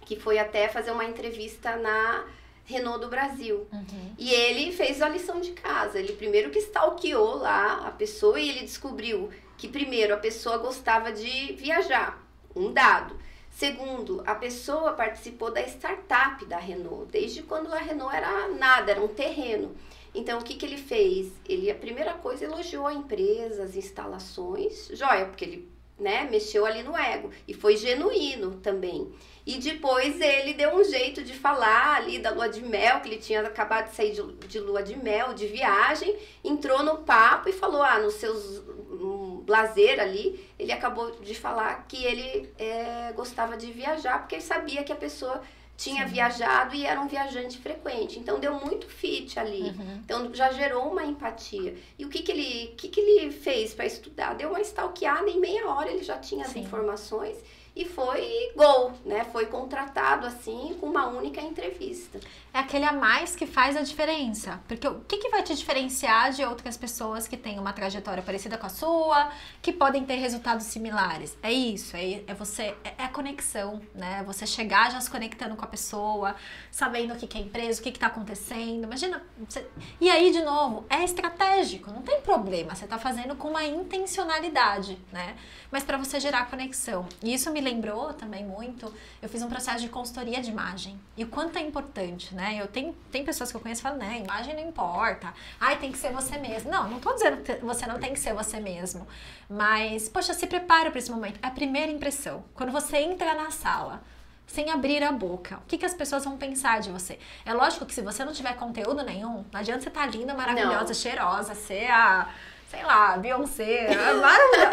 [0.00, 2.24] que foi até fazer uma entrevista na
[2.64, 3.66] Renault do Brasil.
[3.72, 4.14] Uhum.
[4.18, 5.98] E ele fez a lição de casa.
[5.98, 11.12] Ele primeiro que stalkeou lá a pessoa e ele descobriu que primeiro a pessoa gostava
[11.12, 12.22] de viajar,
[12.54, 13.16] um dado.
[13.50, 19.00] Segundo, a pessoa participou da startup da Renault, desde quando a Renault era nada, era
[19.00, 19.76] um terreno.
[20.12, 21.32] Então, o que, que ele fez?
[21.48, 26.82] Ele, a primeira coisa, elogiou a empresa, as instalações, joia, porque ele né, mexeu ali
[26.82, 27.30] no ego.
[27.46, 29.12] E foi genuíno também.
[29.46, 33.18] E depois ele deu um jeito de falar ali da lua de mel, que ele
[33.18, 37.52] tinha acabado de sair de, de lua de mel, de viagem, entrou no papo e
[37.52, 38.58] falou: ah, nos seus
[38.90, 44.42] um, lazer ali, ele acabou de falar que ele é, gostava de viajar, porque ele
[44.42, 45.42] sabia que a pessoa
[45.76, 46.14] tinha Sim.
[46.14, 48.18] viajado e era um viajante frequente.
[48.18, 49.62] Então deu muito fit ali.
[49.62, 50.00] Uhum.
[50.04, 51.76] Então já gerou uma empatia.
[51.98, 54.34] E o que, que ele, que, que ele fez para estudar?
[54.34, 56.60] Deu uma stalkeada em meia hora, ele já tinha as Sim.
[56.60, 57.36] informações
[57.76, 59.24] e foi gol, né?
[59.24, 62.20] Foi contratado assim com uma única entrevista.
[62.52, 64.60] É aquele a mais que faz a diferença.
[64.68, 68.56] Porque o que, que vai te diferenciar de outras pessoas que têm uma trajetória parecida
[68.56, 69.28] com a sua,
[69.60, 71.36] que podem ter resultados similares?
[71.42, 74.22] É isso, é, é você, é, é a conexão, né?
[74.24, 76.36] Você chegar já se conectando com a pessoa,
[76.70, 78.84] sabendo o que, que é empresa, o que está acontecendo.
[78.84, 79.20] Imagina.
[79.48, 79.66] Você...
[80.00, 82.72] E aí, de novo, é estratégico, não tem problema.
[82.74, 85.34] Você está fazendo com uma intencionalidade, né?
[85.72, 87.08] Mas para você gerar conexão.
[87.20, 91.00] E isso me lembrou também muito, eu fiz um processo de consultoria de imagem.
[91.16, 92.56] E o quanto é importante, né?
[92.60, 95.34] Eu tenho, tem pessoas que eu conheço que falam, né, imagem não importa.
[95.60, 96.70] Ai, tem que ser você mesmo.
[96.70, 99.06] Não, não tô dizendo que você não tem que ser você mesmo.
[99.48, 101.40] Mas, poxa, se prepara para esse momento.
[101.42, 102.44] É a primeira impressão.
[102.54, 104.02] Quando você entra na sala,
[104.46, 105.56] sem abrir a boca.
[105.56, 107.18] O que, que as pessoas vão pensar de você?
[107.44, 110.34] É lógico que se você não tiver conteúdo nenhum, não adianta você estar tá linda,
[110.34, 110.94] maravilhosa, não.
[110.94, 112.28] cheirosa, ser a
[112.74, 113.88] sei lá, Beyoncé.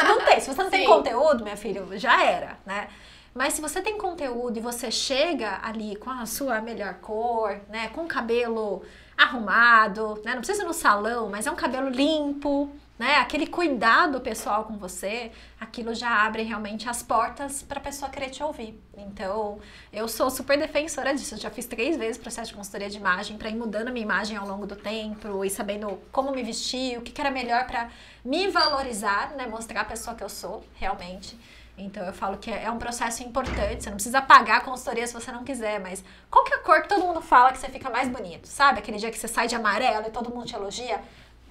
[0.04, 0.40] Não tem.
[0.40, 0.88] Se você não tem Sim.
[0.88, 2.88] conteúdo, minha filha, já era, né?
[3.34, 7.90] Mas se você tem conteúdo e você chega ali com a sua melhor cor, né?
[7.90, 8.82] Com o cabelo
[9.18, 10.34] arrumado, né?
[10.34, 12.70] Não precisa ir no salão, mas é um cabelo limpo,
[13.02, 13.16] né?
[13.16, 18.30] Aquele cuidado pessoal com você, aquilo já abre realmente as portas para a pessoa querer
[18.30, 18.80] te ouvir.
[18.96, 19.58] Então,
[19.92, 21.34] eu sou super defensora disso.
[21.34, 24.04] Eu já fiz três vezes processo de consultoria de imagem para ir mudando a minha
[24.04, 27.90] imagem ao longo do tempo e sabendo como me vestir, o que, era melhor para
[28.24, 29.48] me valorizar, né?
[29.48, 31.36] Mostrar a pessoa que eu sou realmente.
[31.76, 35.14] Então eu falo que é um processo importante, você não precisa pagar a consultoria se
[35.14, 37.70] você não quiser, mas qual que é a cor que todo mundo fala que você
[37.70, 38.78] fica mais bonito, sabe?
[38.78, 41.02] Aquele dia que você sai de amarelo e todo mundo te elogia,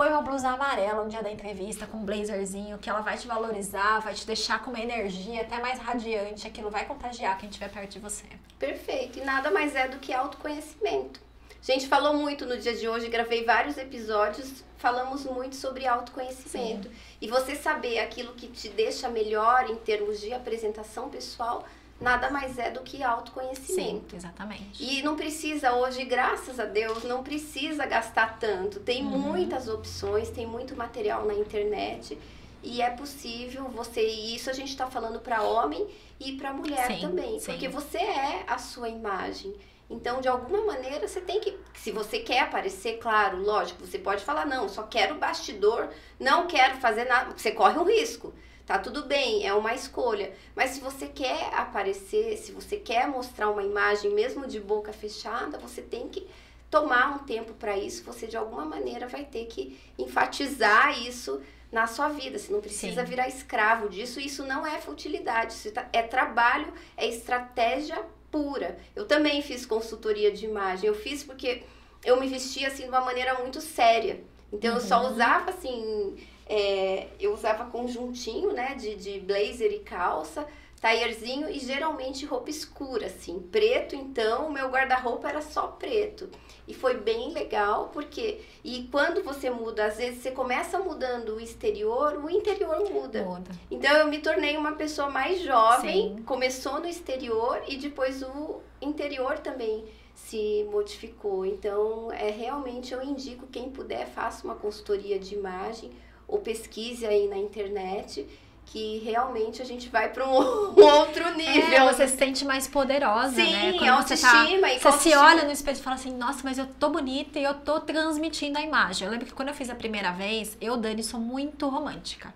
[0.01, 3.27] põe uma blusa amarela no dia da entrevista com um blazerzinho, que ela vai te
[3.27, 7.71] valorizar, vai te deixar com uma energia até mais radiante, aquilo vai contagiar quem estiver
[7.71, 8.25] perto de você.
[8.59, 9.19] Perfeito.
[9.19, 11.21] E nada mais é do que autoconhecimento.
[11.51, 16.91] A gente falou muito no dia de hoje, gravei vários episódios, falamos muito sobre autoconhecimento.
[17.21, 21.63] E você saber aquilo que te deixa melhor em termos de apresentação pessoal,
[22.01, 24.11] nada mais é do que autoconhecimento.
[24.11, 24.83] Sim, exatamente.
[24.83, 28.81] E não precisa hoje, graças a Deus, não precisa gastar tanto.
[28.81, 29.19] Tem Uhum.
[29.19, 32.19] muitas opções, tem muito material na internet
[32.63, 34.07] e é possível você.
[34.07, 35.87] E isso a gente está falando para homem
[36.19, 37.47] e para mulher Sim, também, sim.
[37.53, 39.55] porque você é a sua imagem.
[39.93, 41.59] Então, de alguma maneira, você tem que.
[41.75, 45.89] Se você quer aparecer, claro, lógico, você pode falar, não, só quero bastidor,
[46.19, 47.33] não quero fazer nada.
[47.37, 48.33] Você corre um risco.
[48.67, 50.33] Tá tudo bem, é uma escolha.
[50.55, 55.59] Mas se você quer aparecer, se você quer mostrar uma imagem, mesmo de boca fechada,
[55.59, 56.27] você tem que
[56.71, 58.05] tomar um tempo para isso.
[58.05, 61.41] Você, de alguma maneira, vai ter que enfatizar isso
[61.73, 62.39] na sua vida.
[62.39, 63.09] Você não precisa Sim.
[63.11, 64.21] virar escravo disso.
[64.21, 68.01] Isso não é futilidade, isso tá- é trabalho, é estratégia
[68.31, 68.79] pura.
[68.95, 70.87] Eu também fiz consultoria de imagem.
[70.87, 71.63] Eu fiz porque
[72.05, 74.23] eu me vestia assim de uma maneira muito séria.
[74.53, 75.13] Então eu só Uhum.
[75.13, 76.17] usava assim,
[76.51, 80.45] é, eu usava conjuntinho, né, de, de blazer e calça,
[80.81, 83.95] taierzinho e geralmente roupa escura, assim, preto.
[83.95, 86.29] Então o meu guarda-roupa era só preto
[86.67, 91.41] e foi bem legal porque e quando você muda, às vezes você começa mudando o
[91.41, 93.23] exterior, o interior muda.
[93.23, 93.51] Muda.
[93.71, 96.23] Então eu me tornei uma pessoa mais jovem, Sim.
[96.25, 99.85] começou no exterior e depois o interior também
[100.17, 101.47] se modificou.
[101.47, 105.91] Então, é realmente eu indico quem puder faça uma consultoria de imagem
[106.31, 108.27] ou pesquise aí na internet
[108.67, 111.73] que realmente a gente vai para um outro nível.
[111.75, 113.73] É, você se sente mais poderosa, Sim, né?
[113.73, 115.23] Quando você tá- autoestima e Você se autoestima.
[115.25, 118.59] olha no espelho e fala assim, nossa, mas eu tô bonita e eu tô transmitindo
[118.59, 119.07] a imagem.
[119.07, 122.33] Eu lembro que quando eu fiz a primeira vez, eu, Dani, sou muito romântica.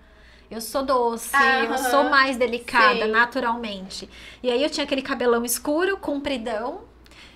[0.50, 1.30] Eu sou doce,
[1.68, 3.10] eu sou mais delicada, sim.
[3.12, 4.08] naturalmente.
[4.42, 6.82] E aí eu tinha aquele cabelão escuro, compridão,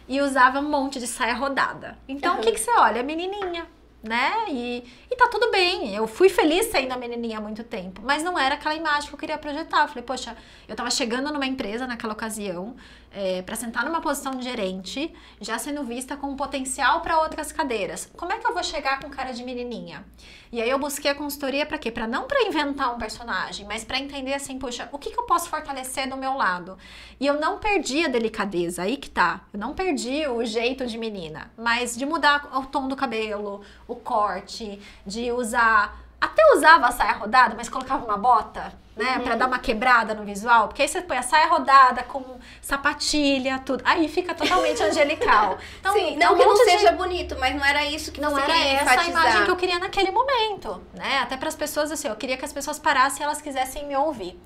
[0.09, 1.97] e usava um monte de saia rodada.
[2.09, 3.03] Então, o que, que você olha?
[3.03, 3.67] Menininha,
[4.03, 4.47] né?
[4.49, 5.95] E, e tá tudo bem.
[5.95, 9.15] Eu fui feliz sendo a menininha há muito tempo, mas não era aquela imagem que
[9.15, 9.83] eu queria projetar.
[9.83, 10.37] Eu falei, poxa,
[10.67, 12.77] eu tava chegando numa empresa naquela ocasião
[13.11, 18.11] é, para sentar numa posição de gerente, já sendo vista com potencial para outras cadeiras.
[18.17, 20.05] Como é que eu vou chegar com cara de menininha?
[20.51, 21.91] E aí eu busquei a consultoria para quê?
[21.91, 25.25] Para não para inventar um personagem, mas para entender assim, poxa, o que, que eu
[25.25, 26.79] posso fortalecer do meu lado?
[27.21, 29.43] E eu não perdi a delicadeza, aí que tá.
[29.53, 33.97] Eu não perdi o jeito de menina, mas de mudar o tom do cabelo, o
[33.97, 39.23] corte, de usar até usava a saia rodada, mas colocava uma bota, né, Uhum.
[39.25, 42.25] Pra dar uma quebrada no visual, porque aí você põe a saia rodada com
[42.61, 43.83] sapatilha, tudo.
[43.87, 45.59] Aí fica totalmente angelical.
[45.81, 48.31] Então, Sim, não que não monte de- seja bonito, mas não era isso que não
[48.31, 49.23] você era queria essa a enfatizar.
[49.25, 51.19] imagem que eu queria naquele momento, né?
[51.21, 53.97] Até para as pessoas assim, eu queria que as pessoas parassem e elas quisessem me
[53.97, 54.37] ouvir.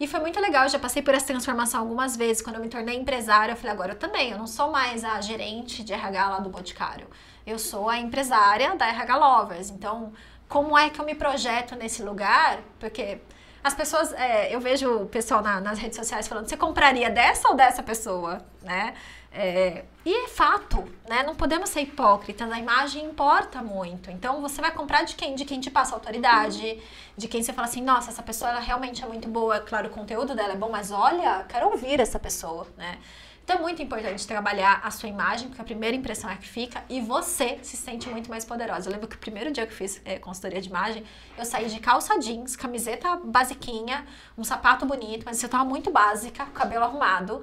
[0.00, 2.42] E foi muito legal, eu já passei por essa transformação algumas vezes.
[2.42, 5.20] Quando eu me tornei empresária, eu falei, agora eu também, eu não sou mais a
[5.20, 7.06] gerente de RH lá do Boticário.
[7.46, 9.70] Eu sou a empresária da RH Lovers.
[9.70, 10.12] Então,
[10.48, 12.58] como é que eu me projeto nesse lugar?
[12.78, 13.18] Porque
[13.62, 17.48] as pessoas, é, eu vejo o pessoal na- nas redes sociais falando, você compraria dessa
[17.48, 18.94] ou dessa pessoa, né?
[19.36, 21.22] É, e é fato, né?
[21.24, 24.10] Não podemos ser hipócritas, a imagem importa muito.
[24.10, 25.34] Então você vai comprar de quem?
[25.34, 26.80] De quem te passa autoridade,
[27.16, 29.90] de quem você fala assim, nossa, essa pessoa ela realmente é muito boa, claro, o
[29.90, 32.98] conteúdo dela é bom, mas olha, quero ouvir essa pessoa, né?
[33.44, 36.82] Então é muito importante trabalhar a sua imagem, porque a primeira impressão é que fica
[36.88, 38.88] e você se sente muito mais poderosa.
[38.88, 41.04] Eu lembro que o primeiro dia que eu fiz é, consultoria de imagem,
[41.36, 46.46] eu saí de calça jeans, camiseta basiquinha, um sapato bonito, mas eu tava muito básica,
[46.46, 47.42] cabelo arrumado.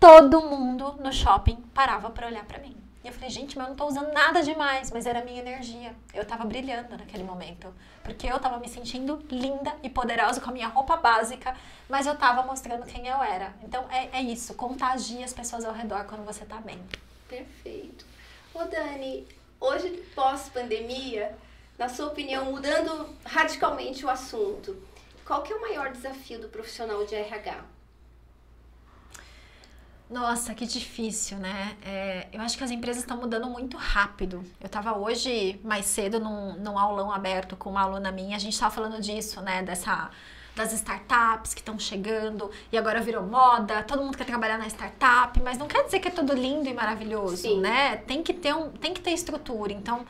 [0.00, 2.83] Todo mundo no shopping parava pra olhar pra mim.
[3.04, 5.38] E eu falei, gente, mas eu não tô usando nada demais, mas era a minha
[5.38, 5.94] energia.
[6.14, 7.72] Eu tava brilhando naquele momento.
[8.02, 11.54] Porque eu tava me sentindo linda e poderosa com a minha roupa básica,
[11.86, 13.54] mas eu tava mostrando quem eu era.
[13.62, 16.82] Então é, é isso, contagia as pessoas ao redor quando você tá bem.
[17.28, 18.06] Perfeito.
[18.54, 19.28] Ô Dani,
[19.60, 21.36] hoje pós-pandemia,
[21.78, 24.82] na sua opinião, mudando radicalmente o assunto,
[25.26, 27.64] qual que é o maior desafio do profissional de RH?
[30.14, 31.76] Nossa, que difícil, né?
[31.84, 34.44] É, eu acho que as empresas estão mudando muito rápido.
[34.60, 38.52] Eu estava hoje, mais cedo, num, num aulão aberto com uma aluna minha, a gente
[38.52, 39.64] estava falando disso, né?
[39.64, 40.08] Dessa
[40.54, 45.42] das startups que estão chegando e agora virou moda, todo mundo quer trabalhar na startup,
[45.42, 47.60] mas não quer dizer que é tudo lindo e maravilhoso, Sim.
[47.60, 47.96] né?
[47.96, 49.72] Tem que ter um, tem que ter estrutura.
[49.72, 50.06] Então,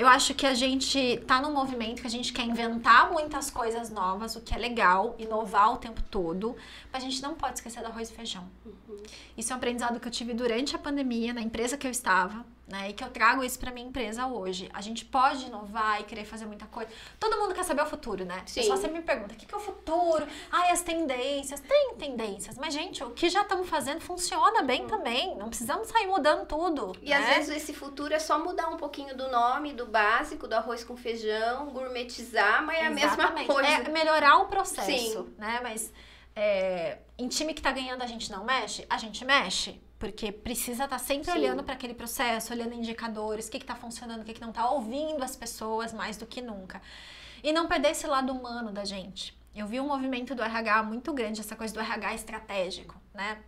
[0.00, 3.90] eu acho que a gente tá num movimento que a gente quer inventar muitas coisas
[3.90, 6.56] novas, o que é legal, inovar o tempo todo,
[6.90, 8.48] mas a gente não pode esquecer do arroz e feijão.
[8.64, 8.96] Uhum.
[9.36, 12.46] Isso é um aprendizado que eu tive durante a pandemia, na empresa que eu estava
[12.70, 12.90] né?
[12.90, 14.70] E que eu trago isso para minha empresa hoje.
[14.72, 16.90] A gente pode inovar e querer fazer muita coisa.
[17.18, 18.42] Todo mundo quer saber o futuro, né?
[18.46, 18.62] Sim.
[18.62, 20.26] Só sempre me pergunta, o que, que é o futuro?
[20.50, 21.60] Ai, as tendências.
[21.60, 24.86] Tem tendências, mas, gente, o que já estamos fazendo funciona bem hum.
[24.86, 25.36] também.
[25.36, 26.96] Não precisamos sair mudando tudo.
[27.02, 27.16] E né?
[27.16, 30.84] às vezes esse futuro é só mudar um pouquinho do nome, do básico, do arroz
[30.84, 33.68] com feijão, gourmetizar, mas é a mesma coisa.
[33.68, 35.34] É melhorar o processo, Sim.
[35.36, 35.60] né?
[35.62, 35.92] Mas
[36.36, 38.86] é, em time que tá ganhando a gente não mexe?
[38.88, 41.38] A gente mexe porque precisa estar tá sempre Sim.
[41.38, 44.68] olhando para aquele processo, olhando indicadores, o que está funcionando, o que, que não está,
[44.70, 46.80] ouvindo as pessoas mais do que nunca.
[47.44, 49.38] E não perder esse lado humano da gente.
[49.54, 53.38] Eu vi um movimento do RH muito grande, essa coisa do RH estratégico, né?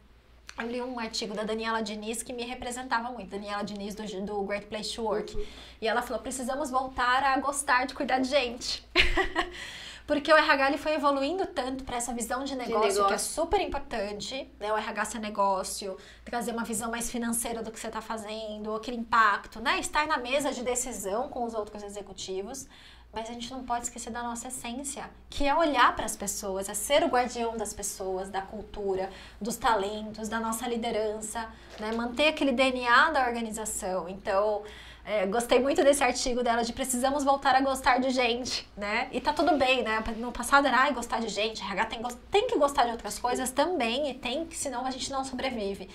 [0.58, 4.42] Eu li um artigo da Daniela Diniz que me representava muito, Daniela Diniz do, do
[4.42, 5.34] Great Place to Work.
[5.34, 5.46] Uhum.
[5.80, 8.86] E ela falou: precisamos voltar a gostar de cuidar de gente.
[10.12, 13.14] Porque o RH ele foi evoluindo tanto para essa visão de negócio, de negócio, que
[13.14, 14.70] é super importante, né?
[14.70, 18.98] O RH ser negócio, trazer uma visão mais financeira do que você está fazendo, aquele
[18.98, 19.80] impacto, né?
[19.80, 22.66] Estar na mesa de decisão com os outros executivos.
[23.10, 26.68] Mas a gente não pode esquecer da nossa essência, que é olhar para as pessoas,
[26.68, 29.08] é ser o guardião das pessoas, da cultura,
[29.40, 31.48] dos talentos, da nossa liderança,
[31.80, 31.90] né?
[31.92, 34.10] Manter aquele DNA da organização.
[34.10, 34.62] Então,
[35.04, 39.08] é, gostei muito desse artigo dela de precisamos voltar a gostar de gente, né?
[39.10, 40.02] E tá tudo bem, né?
[40.16, 43.50] No passado era ai, gostar de gente, RH tem, tem que gostar de outras coisas
[43.50, 45.88] também, e tem que, senão a gente não sobrevive.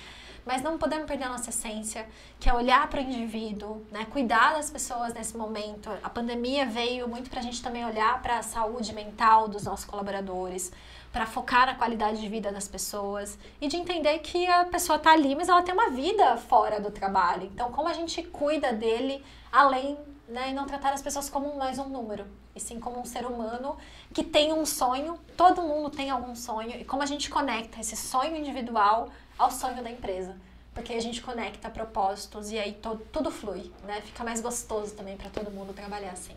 [0.46, 2.08] Mas não podemos perder a nossa essência,
[2.40, 4.06] que é olhar para o indivíduo, né?
[4.10, 5.90] cuidar das pessoas nesse momento.
[6.04, 9.86] A pandemia veio muito para a gente também olhar para a saúde mental dos nossos
[9.86, 10.72] colaboradores,
[11.18, 15.14] para focar na qualidade de vida das pessoas e de entender que a pessoa está
[15.14, 17.50] ali, mas ela tem uma vida fora do trabalho.
[17.52, 19.98] Então, como a gente cuida dele além,
[20.28, 23.26] né, e não tratar as pessoas como mais um número, e sim como um ser
[23.26, 23.76] humano
[24.14, 27.98] que tem um sonho, todo mundo tem algum sonho, e como a gente conecta esse
[27.98, 29.10] sonho individual
[29.40, 30.38] ao sonho da empresa.
[30.72, 32.80] Porque a gente conecta propósitos e aí
[33.12, 34.02] tudo flui, né?
[34.02, 36.36] Fica mais gostoso também para todo mundo trabalhar assim.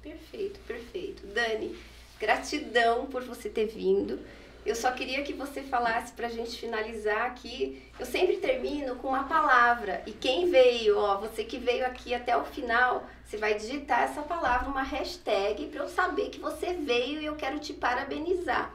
[0.00, 1.26] Perfeito, perfeito.
[1.26, 1.76] Dani,
[2.20, 4.20] Gratidão por você ter vindo.
[4.64, 7.82] Eu só queria que você falasse para a gente finalizar aqui.
[7.98, 10.02] Eu sempre termino com uma palavra.
[10.06, 14.20] E quem veio, ó, você que veio aqui até o final, você vai digitar essa
[14.20, 18.70] palavra, uma hashtag, para eu saber que você veio e eu quero te parabenizar.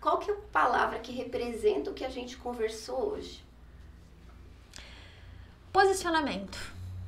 [0.00, 3.44] Qual que é a palavra que representa o que a gente conversou hoje?
[5.72, 6.58] Posicionamento.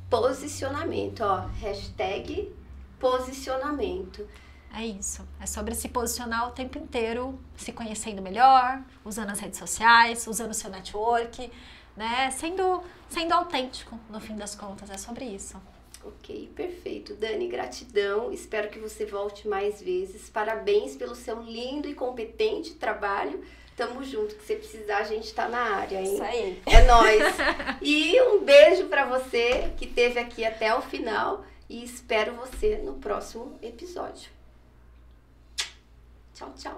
[0.09, 1.47] Posicionamento, ó.
[1.61, 2.53] Hashtag
[3.01, 4.29] posicionamento.
[4.73, 5.27] É isso.
[5.41, 10.53] É sobre se posicionar o tempo inteiro, se conhecendo melhor, usando as redes sociais, usando
[10.53, 11.51] o seu network,
[11.97, 12.31] né?
[12.31, 14.91] Sendo, sendo autêntico, no fim das contas.
[14.91, 15.61] É sobre isso.
[16.05, 17.15] Ok, perfeito.
[17.15, 18.33] Dani, gratidão.
[18.33, 20.31] Espero que você volte mais vezes.
[20.31, 23.45] Parabéns pelo seu lindo e competente trabalho.
[23.77, 26.15] Tamo junto, que você precisar, a gente tá na área, hein?
[26.15, 26.63] Isso aí.
[26.67, 27.23] É nóis.
[27.81, 32.95] e um beijo para você que esteve aqui até o final e espero você no
[32.95, 34.31] próximo episódio.
[36.41, 36.73] 早教